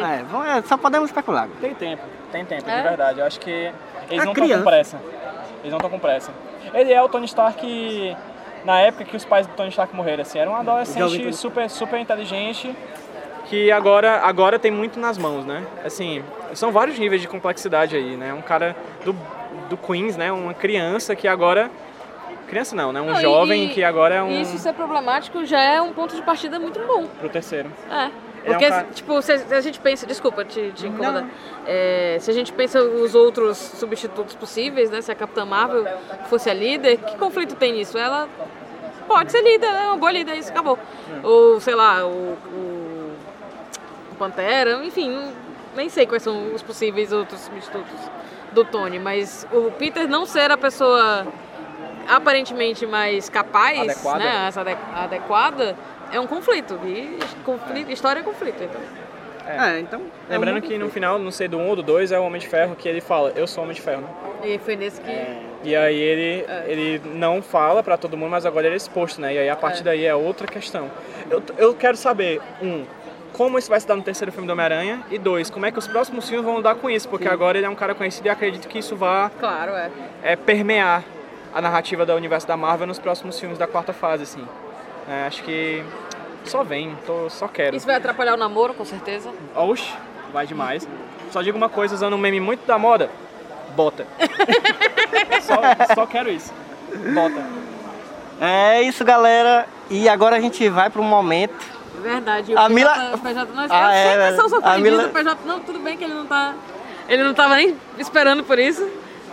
[0.44, 1.48] é, é, só podemos especular.
[1.60, 2.02] Tem tempo,
[2.32, 2.76] tem tempo, É?
[2.76, 3.20] de verdade.
[3.20, 3.72] Eu acho que eles
[4.10, 4.62] É não estão criança.
[4.62, 5.00] com pressa.
[5.66, 6.30] Eles não estão com pressa.
[6.72, 8.16] Ele é o Tony Stark
[8.64, 10.38] na época que os pais do Tony Stark morreram, assim.
[10.38, 12.72] Era um adolescente super, super inteligente
[13.46, 15.66] que agora, agora tem muito nas mãos, né?
[15.84, 16.22] Assim,
[16.54, 18.32] são vários níveis de complexidade aí, né?
[18.32, 19.12] Um cara do,
[19.68, 20.30] do Queens, né?
[20.30, 21.68] Uma criança que agora...
[22.46, 23.00] Criança não, né?
[23.00, 24.30] Um Não, jovem e- que agora é um...
[24.30, 27.08] E isso ser problemático já é um ponto de partida muito bom.
[27.18, 27.72] Pro terceiro.
[27.90, 28.08] É.
[28.46, 30.06] É um Porque, cara- tipo, se a, gente pensa.
[30.06, 31.26] Desculpa te, te incomodar.
[31.66, 35.00] É, se a gente pensa os outros substitutos possíveis, né?
[35.02, 35.84] Se a Capitã Marvel
[36.30, 37.98] fosse a líder, que conflito tem nisso?
[37.98, 38.28] Ela
[39.08, 40.78] pode ser líder, é uma boa líder, isso acabou.
[41.24, 42.08] Ou, sei lá, o,
[42.52, 43.12] o,
[44.12, 45.32] o Pantera, enfim, não-
[45.74, 48.00] nem sei quais são os possíveis outros substitutos
[48.52, 51.26] do Tony, mas o Peter não ser a pessoa
[52.08, 54.18] aparentemente mais capaz, Adequada.
[54.20, 55.76] né, essa ade- adequada,
[56.12, 56.78] é um conflito.
[56.84, 58.80] E conflito, história é conflito, então.
[59.48, 60.02] É, então.
[60.28, 62.48] Lembrando que no final, não sei do 1 ou do 2, é o Homem de
[62.48, 64.08] Ferro que ele fala, eu sou o Homem de Ferro, né?
[64.44, 65.10] E foi nesse que.
[65.62, 69.34] E aí ele, ele não fala pra todo mundo, mas agora ele é exposto, né?
[69.34, 69.84] E aí a partir É.
[69.84, 70.90] daí é outra questão.
[71.30, 72.84] Eu, eu quero saber, um,
[73.32, 75.78] como isso vai se dar no terceiro filme do Homem-Aranha, e dois, como é que
[75.78, 78.28] os próximos filmes vão lidar com isso, porque agora ele é um cara conhecido e
[78.30, 79.90] acredito que isso vá Claro, é.
[80.24, 81.04] é, permear
[81.54, 84.44] a narrativa do universo da Marvel nos próximos filmes da quarta fase, assim.
[85.08, 85.82] É, acho que
[86.44, 87.76] só vem, tô, só quero.
[87.76, 89.30] Isso vai atrapalhar o namoro, com certeza.
[89.54, 89.92] Oxi,
[90.32, 90.88] vai demais.
[91.30, 93.10] Só digo uma coisa, usando um meme muito da moda,
[93.74, 94.06] bota.
[95.42, 96.52] só, só quero isso.
[97.14, 97.44] Bota.
[98.40, 99.66] É isso, galera.
[99.90, 101.54] E agora a gente vai pro momento.
[102.02, 102.52] Verdade.
[102.52, 104.96] o A PJ, Mila- O PJ, não, Ah, eu é, sempre sou a surpreendido.
[104.96, 106.54] Mila- O PJ, não, tudo bem que ele não tá.
[107.08, 108.86] Ele não tava nem esperando por isso.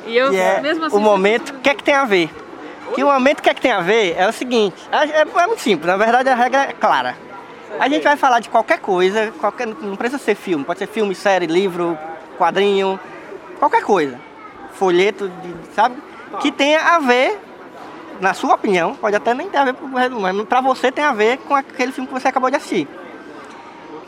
[0.06, 0.96] E eu, Que é mesmo assim.
[0.96, 1.52] o momento.
[1.56, 2.30] O que é que tem a ver?
[2.96, 4.76] Que o momento que é que tem a ver é o seguinte.
[4.92, 5.88] É, é- é muito simples.
[5.88, 7.16] Na verdade, a regra é clara.
[7.80, 11.16] A gente vai falar de qualquer coisa, qualquer, não precisa ser filme, pode ser filme,
[11.16, 11.98] série, livro,
[12.38, 13.00] quadrinho,
[13.58, 14.20] qualquer coisa.
[14.74, 15.96] Folheto, de- sabe?
[16.40, 17.40] Que tenha a ver,
[18.22, 21.04] na sua opinião, pode até nem ter a ver com o mas pra você tem
[21.04, 22.88] a ver com aquele filme que você acabou de assistir.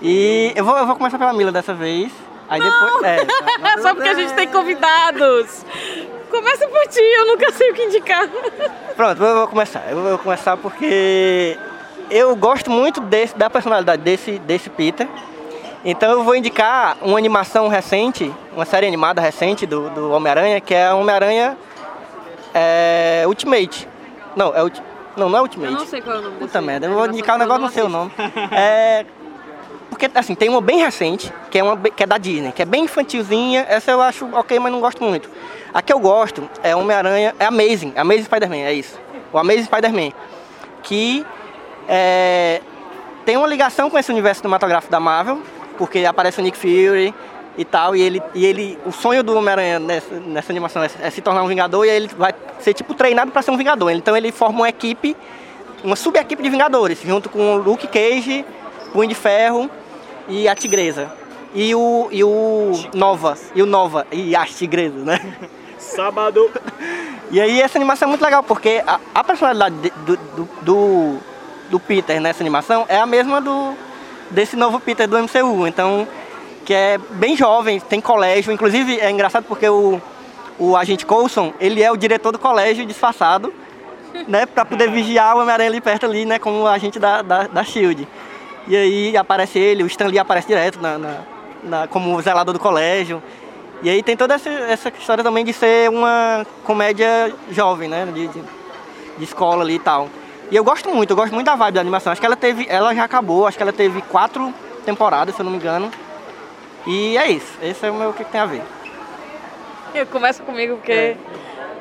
[0.02, 2.12] E eu vou, eu vou começar pela Mila dessa vez.
[2.48, 3.04] Aí depois.
[3.04, 3.26] É,
[3.82, 5.66] Só porque a gente tem convidados.
[6.30, 8.28] Começa por ti, eu nunca sei o que indicar.
[8.96, 9.84] Pronto, eu vou começar.
[9.90, 11.58] Eu vou começar porque
[12.10, 15.08] eu gosto muito desse, da personalidade desse, desse Peter.
[15.84, 20.74] Então eu vou indicar uma animação recente, uma série animada recente do, do Homem-Aranha, que
[20.74, 21.56] é Homem-Aranha
[22.54, 23.88] é, Ultimate.
[24.36, 24.82] Não, é Ulti-
[25.16, 25.74] não, não é Ultimate.
[25.74, 27.70] Eu não sei qual é o nome Puta merda, eu vou indicar um negócio, não
[27.70, 28.12] sei o nome.
[28.52, 29.06] É.
[29.90, 32.66] Porque, assim, tem uma bem recente, que é, uma, que é da Disney, que é
[32.66, 33.66] bem infantilzinha.
[33.70, 35.30] Essa eu acho ok, mas não gosto muito.
[35.76, 38.98] A que eu gosto é Homem-Aranha, é Amazing, Amazing Spider-Man, é isso.
[39.34, 40.14] O Amazing Spider-Man.
[40.82, 41.26] Que
[41.86, 42.62] é,
[43.26, 45.42] tem uma ligação com esse universo cinematográfico da Marvel,
[45.78, 47.14] porque aparece o Nick Fury
[47.58, 51.10] e tal, e ele, e ele o sonho do Homem-Aranha nessa, nessa animação é, é
[51.10, 53.92] se tornar um Vingador, e ele vai ser, tipo, treinado para ser um Vingador.
[53.92, 55.14] Então ele forma uma equipe
[55.84, 58.46] uma subequipe de Vingadores, junto com o Luke Cage,
[58.94, 59.70] Punho de Ferro
[60.30, 61.12] e a Tigresa.
[61.54, 65.20] E o, e o Nova, e o Nova, e as Tigresas, né?
[65.96, 66.50] Sábado.
[67.32, 71.18] E aí essa animação é muito legal, porque a, a personalidade de- do, do, do,
[71.72, 73.74] do Peter nessa animação é a mesma do
[74.30, 75.68] desse novo Peter do MCU.
[75.68, 76.08] Então,
[76.66, 78.52] que é bem jovem, tem colégio.
[78.52, 80.02] Inclusive, é engraçado porque o,
[80.60, 83.54] o agente Coulson, ele é o diretor do colégio disfarçado,
[84.28, 84.46] né?
[84.46, 86.40] Pra poder vigiar o Homem-Aranha ali perto ali, né?
[86.40, 88.08] Como agente da, da, da SHIELD.
[88.68, 91.18] E aí aparece ele, o Stan Lee aparece direto na, na,
[91.64, 93.22] na- como zelador do colégio.
[93.84, 98.06] E aí tem toda essa, essa história também de ser uma comédia jovem, né?
[98.14, 98.42] De, de,
[99.18, 100.10] de escola ali e tal.
[100.52, 102.12] E eu gosto muito, eu gosto muito da vibe da animação.
[102.12, 104.54] Acho que ela teve, ela já acabou, acho que ela teve quatro
[104.86, 105.92] temporadas, se eu não me engano.
[106.86, 108.62] E é isso, esse é o meu o que que tem a ver.
[110.12, 111.18] Começa comigo, porque É.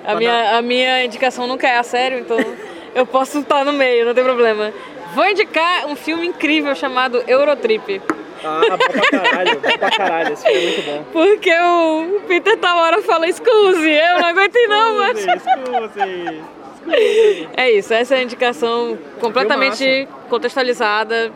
[0.06, 2.38] a, minha, a minha indicação nunca é a sério, então
[2.94, 4.72] eu posso estar no meio, não tem problema.
[5.14, 8.00] Vou indicar um filme incrível chamado Eurotrip.
[8.44, 10.32] Ah, bom pra caralho, bom pra caralho.
[10.32, 11.04] Esse filme é muito bom.
[11.12, 15.18] Porque o Peter Tamara fala, excuse, eu não aguentei não, mas...
[15.26, 16.42] Excuse.
[17.56, 21.32] É isso, essa é a indicação completamente contextualizada.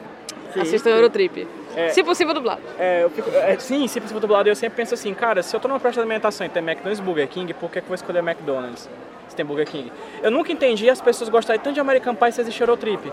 [0.54, 1.46] Assistam Eurotrip.
[1.76, 1.90] É.
[1.90, 2.60] Se possível, dublado.
[2.78, 5.68] É, fico, é, sim, se possível dublado, eu sempre penso assim, cara, se eu tô
[5.68, 7.94] numa praça de alimentação e tem McDonald's e Burger King, por que, que eu vou
[7.94, 8.88] escolher McDonald's
[9.28, 9.92] se tem Burger King?
[10.22, 13.12] Eu nunca entendi as pessoas gostarem tanto de American Pie se existe Eurotrip.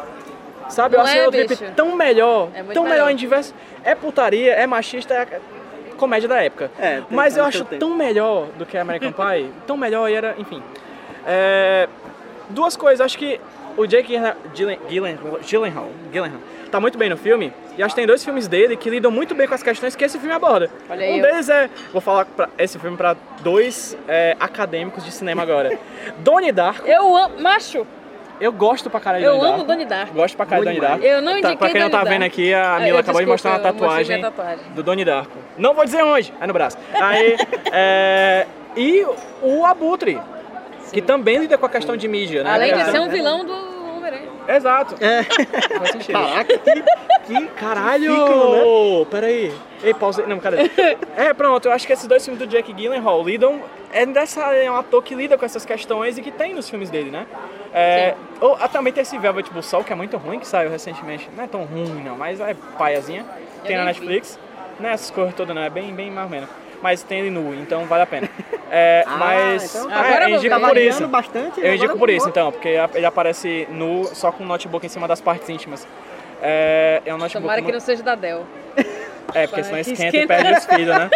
[0.70, 1.66] Sabe, eu Não acho é, Eurotrip bicho.
[1.76, 3.12] tão melhor, É muito tão melhor melhor.
[3.12, 3.54] em diversos...
[3.84, 5.40] É putaria, é machista, é
[5.98, 6.72] comédia da época.
[6.80, 7.80] É, tem- Mas eu acho tempo.
[7.80, 10.62] tão melhor do que American Pie, tão melhor e era, enfim.
[11.26, 11.88] É,
[12.50, 13.40] duas coisas, acho que
[13.78, 16.40] o Jake Gyllenhaal, Gyllen- Gyllen- Gyllenhaal, Gyllenhaal
[16.72, 17.54] tá muito bem no filme.
[17.78, 20.04] E acho que tem dois filmes dele que lidam muito bem com as questões que
[20.04, 20.70] esse filme aborda.
[20.90, 25.12] Olha um eu- deles é, vou falar pra, esse filme pra dois é, acadêmicos de
[25.12, 25.78] cinema agora.
[26.20, 27.40] Donnie Darko, Eu amo.
[27.40, 27.86] Macho!
[28.40, 29.72] Eu gosto pra caralho de Eu Donnie amo Darko.
[29.72, 30.14] Donnie Darko.
[30.14, 31.06] Gosto pra caralho de Donnie Darko.
[31.06, 33.22] Eu não Tá, indiquei Pra quem não tá vendo aqui, a Ah, Mila eu- acabou
[33.22, 34.66] de mostrar uma eu mostrei tatuagem, minha tatuagem.
[34.74, 35.38] do Donnie Darko.
[35.58, 36.78] Não vou dizer onde, é no braço.
[36.94, 37.36] Aí,
[37.72, 39.06] é, e
[39.42, 40.20] o Abutre,
[40.92, 42.52] que também lida com a questão de mídia, né?
[42.52, 43.65] Além de ser um vilão do.
[44.48, 44.96] Exato.
[45.04, 45.24] É.
[45.24, 46.14] Faz sentido.
[46.14, 46.84] Caraca, que,
[47.26, 48.12] que Caralho!
[48.16, 49.06] ciclo, né?
[49.10, 49.54] Peraí.
[49.84, 50.26] Ei, pausei.
[50.26, 50.70] Não, cadê?
[51.16, 53.62] é, pronto, eu acho que esses dois filmes do Jack Gyllenhaal lidam.
[53.92, 56.90] É, dessa, é um ator que lida com essas questões e que tem nos filmes
[56.90, 57.26] dele, né?
[57.74, 61.30] É, ou, ah, também tem esse Velvet Bullseye, que é muito ruim, que saiu recentemente.
[61.36, 63.26] Não é tão ruim, não, mas é paiazinha.
[63.64, 64.00] Tem na nem vi.
[64.00, 64.40] Netflix.
[64.80, 65.62] Não é essas coisas todas, não.
[65.62, 66.50] É bem, bem mais ou menos.
[66.86, 68.30] Mas tem ele nu, então vale a pena.
[68.70, 69.74] É, Ah, mas.
[69.76, 70.68] então- é, Agora eu indico ver.
[70.68, 71.08] por isso.
[71.08, 71.60] bastante.
[71.60, 75.08] Eu indico por isso, então, porque ele aparece nu, só com o notebook em cima
[75.08, 75.88] das partes íntimas.
[76.44, 77.42] É, é um notebook.
[77.42, 78.46] Tomara que nu- não seja da Dell.
[79.34, 80.28] É, porque senão que esquenta, e esquenta.
[80.28, 81.10] perde os filhos, né?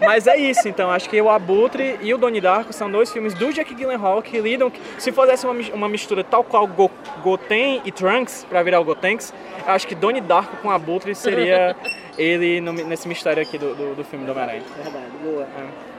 [0.00, 0.90] Mas é isso, então.
[0.90, 4.38] Acho que o Abutre e o Donnie Darko são dois filmes do Jack Gyllenhaal que
[4.38, 4.70] lidam...
[4.98, 6.90] Se fizesse uma, uma mistura tal qual Go,
[7.22, 9.32] Goten e Trunks, pra virar o Gotenks,
[9.66, 11.74] eu acho que Donnie Darko com Abutre seria
[12.18, 14.62] ele no- nesse mistério aqui do, do, do filme do Homem-Aranha.
[14.82, 15.46] Verdade, boa.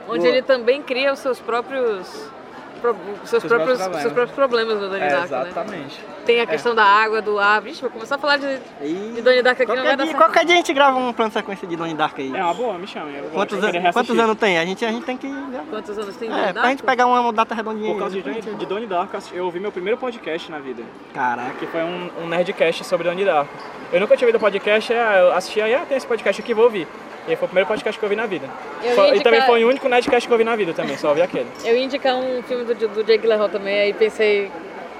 [0.08, 0.28] Onde Boa.
[0.30, 2.30] ele também cria os seus próprios.
[2.78, 4.00] Pro- seus, Seus próprios, problemas.
[4.02, 5.42] seus próprios problemas no Donnie É, Darko, né?
[5.50, 6.00] exatamente.
[6.24, 7.60] Tem a questão da água, do ar.
[7.62, 10.44] Vixe, vou começar a falar de, E de Donnie Darko aqui, qualquer, dar dia, qualquer
[10.44, 12.34] dia a gente grava um plano de sequência de Donnie Dark aí.
[12.34, 13.10] É uma boa, me chama.
[13.32, 14.58] Quantos, anos, quantos anos tem?
[14.58, 15.28] A gente, a gente tem que.
[15.70, 16.68] Quantos anos tem É, Donnie pra Darko?
[16.70, 17.92] gente pegar uma data redondinha.
[17.92, 18.22] Por causa aí.
[18.22, 20.82] de, de Donnie Darko, eu ouvi meu primeiro podcast na vida.
[21.14, 21.54] Caraca.
[21.58, 23.48] que foi um, um Nerdcast sobre Donnie Darko.
[23.92, 26.64] Eu nunca tinha ouvido podcast, é, eu assisti aí, ah, tem esse podcast aqui, vou
[26.64, 26.86] ouvir.
[27.28, 28.46] E foi o primeiro podcast que eu ouvi na vida.
[28.82, 31.10] Eu Foi- E também foi o único Nerdcast que eu ouvi na vida também, só
[31.10, 31.46] ouvi aquele.
[31.64, 34.50] Eu ia indicar um filme do, do Jake Gyllenhaal também, aí pensei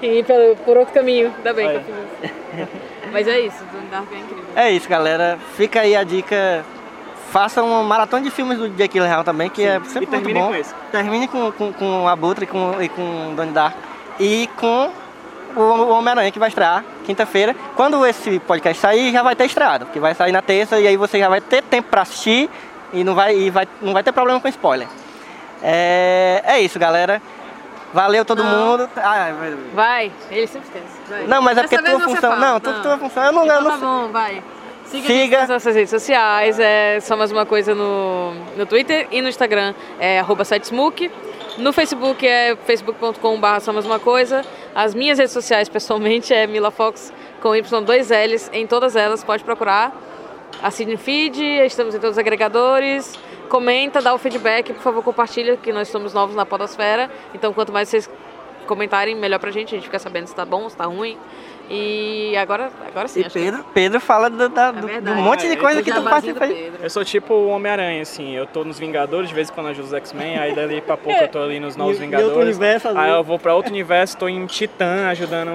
[0.01, 1.33] em ir pelo, por outro caminho.
[1.37, 1.95] Ainda bem que eu fiz
[2.31, 2.67] isso.
[3.11, 4.43] Mas é isso, Donnie Darko é incrível.
[4.55, 5.39] É isso, galera.
[5.57, 6.63] Fica aí a dica.
[7.31, 10.47] Faça uma maratona de filmes do Jake Gyllenhaal também, que é sempre E muito bom.
[10.49, 10.73] com esse.
[10.91, 13.77] Termine com, com, com Abutre e com, e com Donnie Darko.
[14.19, 14.91] E com
[15.55, 17.55] o Homem-Aranha que vai estrear quinta-feira.
[17.75, 19.85] Quando esse podcast sair, já vai ter estreado.
[19.85, 22.49] Porque vai sair na terça e aí você já vai ter tempo pra assistir
[22.93, 24.87] e não vai, e vai, não vai ter problema com spoiler.
[25.61, 27.21] É, é isso, galera.
[27.93, 28.67] Valeu todo Não.
[28.67, 28.89] mundo.
[28.95, 30.85] Ah, vai- Vai, ele sempre esquece.
[31.09, 31.23] Vai.
[31.27, 32.31] Não, mas é Dessa porque tua função.
[32.31, 32.35] fala.
[32.35, 33.23] Não, tu- tua função.
[33.23, 34.43] Eu não, eu Então não tá bom, vai.
[34.89, 35.37] Siga, Siga.
[35.41, 39.75] nas nossas redes sociais, é só mais uma coisa no, no Twitter e no Instagram
[39.99, 41.11] é arroba sitesmook.
[41.59, 44.43] No Facebook é facebook.com.br só mais uma coisa.
[44.73, 49.95] As minhas redes sociais, pessoalmente, é Mila Fox com Y2Ls em todas elas, pode procurar.
[50.63, 53.13] Assine o feed, estamos em todos os agregadores.
[53.47, 57.11] Comenta, dá o feedback, por favor, compartilha, que nós somos novos na Podosfera.
[57.35, 58.09] Então, quanto mais vocês
[58.65, 59.75] comentarem, melhor pra gente.
[59.75, 61.15] A gente fica sabendo se tá bom, se tá ruim.
[61.69, 65.15] E agora, agora sim, E acho que- Pedro, Pedro fala do, da- É do, do
[65.15, 66.53] monte de coisa eu que tu participa aí.
[66.53, 66.79] Pedro.
[66.81, 69.85] Eu sou tipo o Homem-Aranha, assim, eu tô nos Vingadores, de vez em quando ajudo
[69.85, 72.31] os X-Men, aí dali pra pouco eu tô ali nos Novos Vingadores.
[72.31, 75.51] outro universo, aí eu vou pra outro universo, tô em Titã ajudando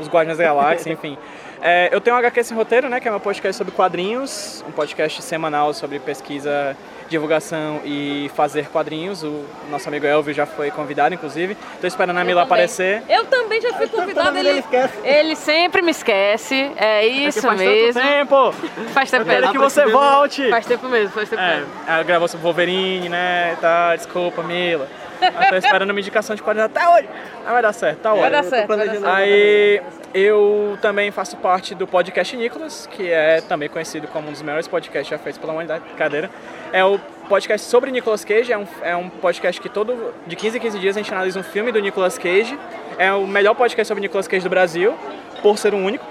[0.00, 1.18] os Guardiões da Galáxia, enfim.
[1.64, 4.72] É, eu tenho um HQ Sem Roteiro, né, que é meu podcast sobre quadrinhos, um
[4.72, 6.76] podcast semanal sobre pesquisa,
[7.08, 9.22] divulgação e fazer quadrinhos.
[9.22, 11.56] O nosso amigo Elvio já foi convidado, inclusive.
[11.80, 12.52] Tô esperando a Eu Mila também.
[12.54, 13.04] aparecer.
[13.08, 14.94] Eu também já fui Toda convidada, vida ele, ele esquece.
[15.04, 18.00] ele sempre me esquece, é isso faz mesmo.
[18.00, 18.52] tanto tempo!
[18.92, 19.52] Faz tempo Eu quero mesmo.
[19.52, 20.50] que você volte!
[20.50, 21.70] Faz tempo mesmo, faz tempo É, mesmo.
[21.86, 23.56] ela gravou sobre Wolverine, né?
[23.60, 24.88] Tá, desculpa, Mila.
[25.22, 27.08] Eu tô esperando uma indicação de quadrinhos até hoje.
[27.44, 28.32] Mas vai dar certo, tá Vai ótimo.
[28.32, 29.06] dar certo, vai dar certo.
[29.06, 29.82] Aí
[30.14, 34.68] eu também faço parte do podcast Nicolas, que é também conhecido como um dos melhores
[34.68, 35.84] podcasts já feitos pela humanidade.
[35.96, 36.30] Cadeira.
[36.72, 36.98] É o
[37.28, 40.78] podcast sobre Nicolas Cage, é um, é um podcast que todo de 15 em 15
[40.78, 42.58] dias a gente analisa um filme do Nicolas Cage.
[42.98, 44.94] É o melhor podcast sobre Nicolas Cage do Brasil,
[45.40, 46.04] por ser o único,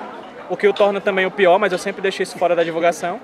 [0.49, 3.19] o que o torna também o pior, mas eu sempre deixo isso fora da divulgação.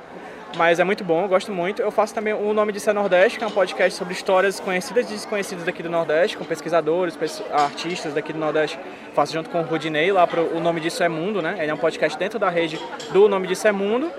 [0.56, 1.82] Mas é muito bom, eu gosto muito.
[1.82, 5.06] Eu faço também o Nome Disso é Nordeste, que é um podcast sobre histórias conhecidas
[5.10, 8.80] e desconhecidas daqui do Nordeste, com pesquisadores, pes- artistas daqui do Nordeste.
[9.14, 11.58] Faço junto com o Rudinei lá pro O Nome Disso é Mundo, né?
[11.60, 12.80] Ele é um podcast dentro da rede
[13.12, 14.10] do Nome Disso é Mundo.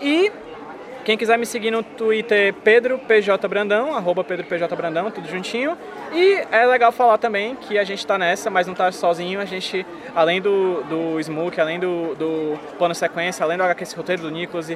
[0.00, 0.32] E
[1.04, 5.76] quem quiser me seguir no Twitter, Pedro PJ Brandão, arroba Pedro PJ Brandão, tudo juntinho.
[6.14, 9.38] E é legal falar também que a gente tá nessa, mas não tá sozinho.
[9.38, 11.18] A gente, além do, do
[11.60, 14.70] além do, do Plano Sequência, além do HQ Esse Roteiro do Nicolas,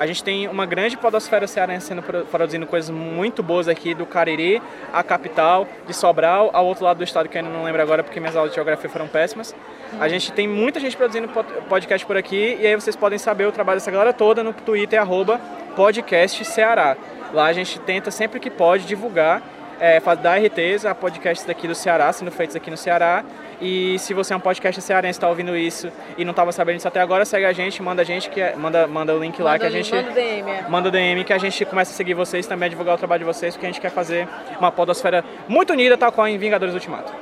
[0.00, 4.06] a gente tem uma grande podosfera cearense sendo pro- produzindo coisas muito boas aqui, do
[4.06, 4.60] Cariri,
[4.92, 8.02] a capital, de Sobral, ao outro lado do estado, que eu ainda não lembro agora,
[8.02, 9.54] porque minhas aulas de geografia foram péssimas.
[10.00, 13.46] A gente tem muita gente produzindo pod- podcast por aqui, e aí vocês podem saber
[13.46, 15.38] o trabalho dessa galera toda no Twitter, arroba
[15.76, 16.96] podcast Ceará.
[17.34, 19.42] Lá a gente tenta sempre que pode divulgar,
[19.78, 23.22] é, dar RTs a podcasts daqui do Ceará, sendo feitos aqui no Ceará.
[23.60, 26.88] E se você é um podcast cearense está ouvindo isso e não estava sabendo disso
[26.88, 29.52] até agora, segue a gente, manda a gente que é- manda manda o link lá
[29.52, 30.64] Manda que a gente manda o DM, é.
[30.68, 33.18] manda o DM que a gente começa a seguir vocês também, a divulgar o trabalho
[33.20, 34.26] de vocês, porque a gente quer fazer
[34.58, 37.12] uma podosfera muito unida, tal qual em Vingadores Ultimato.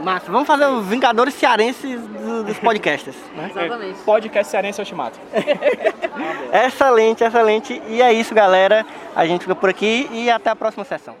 [0.00, 3.50] Massa, vamos fazer os Vingadores Cearenses do- dos podcasts, né?
[3.54, 3.98] Exatamente.
[4.00, 5.18] Podcast Cearense Ultimato.
[6.66, 7.82] Excelente, excelente.
[7.88, 8.84] E é isso, galera.
[9.14, 11.14] A gente fica por aqui e até a próxima sessão.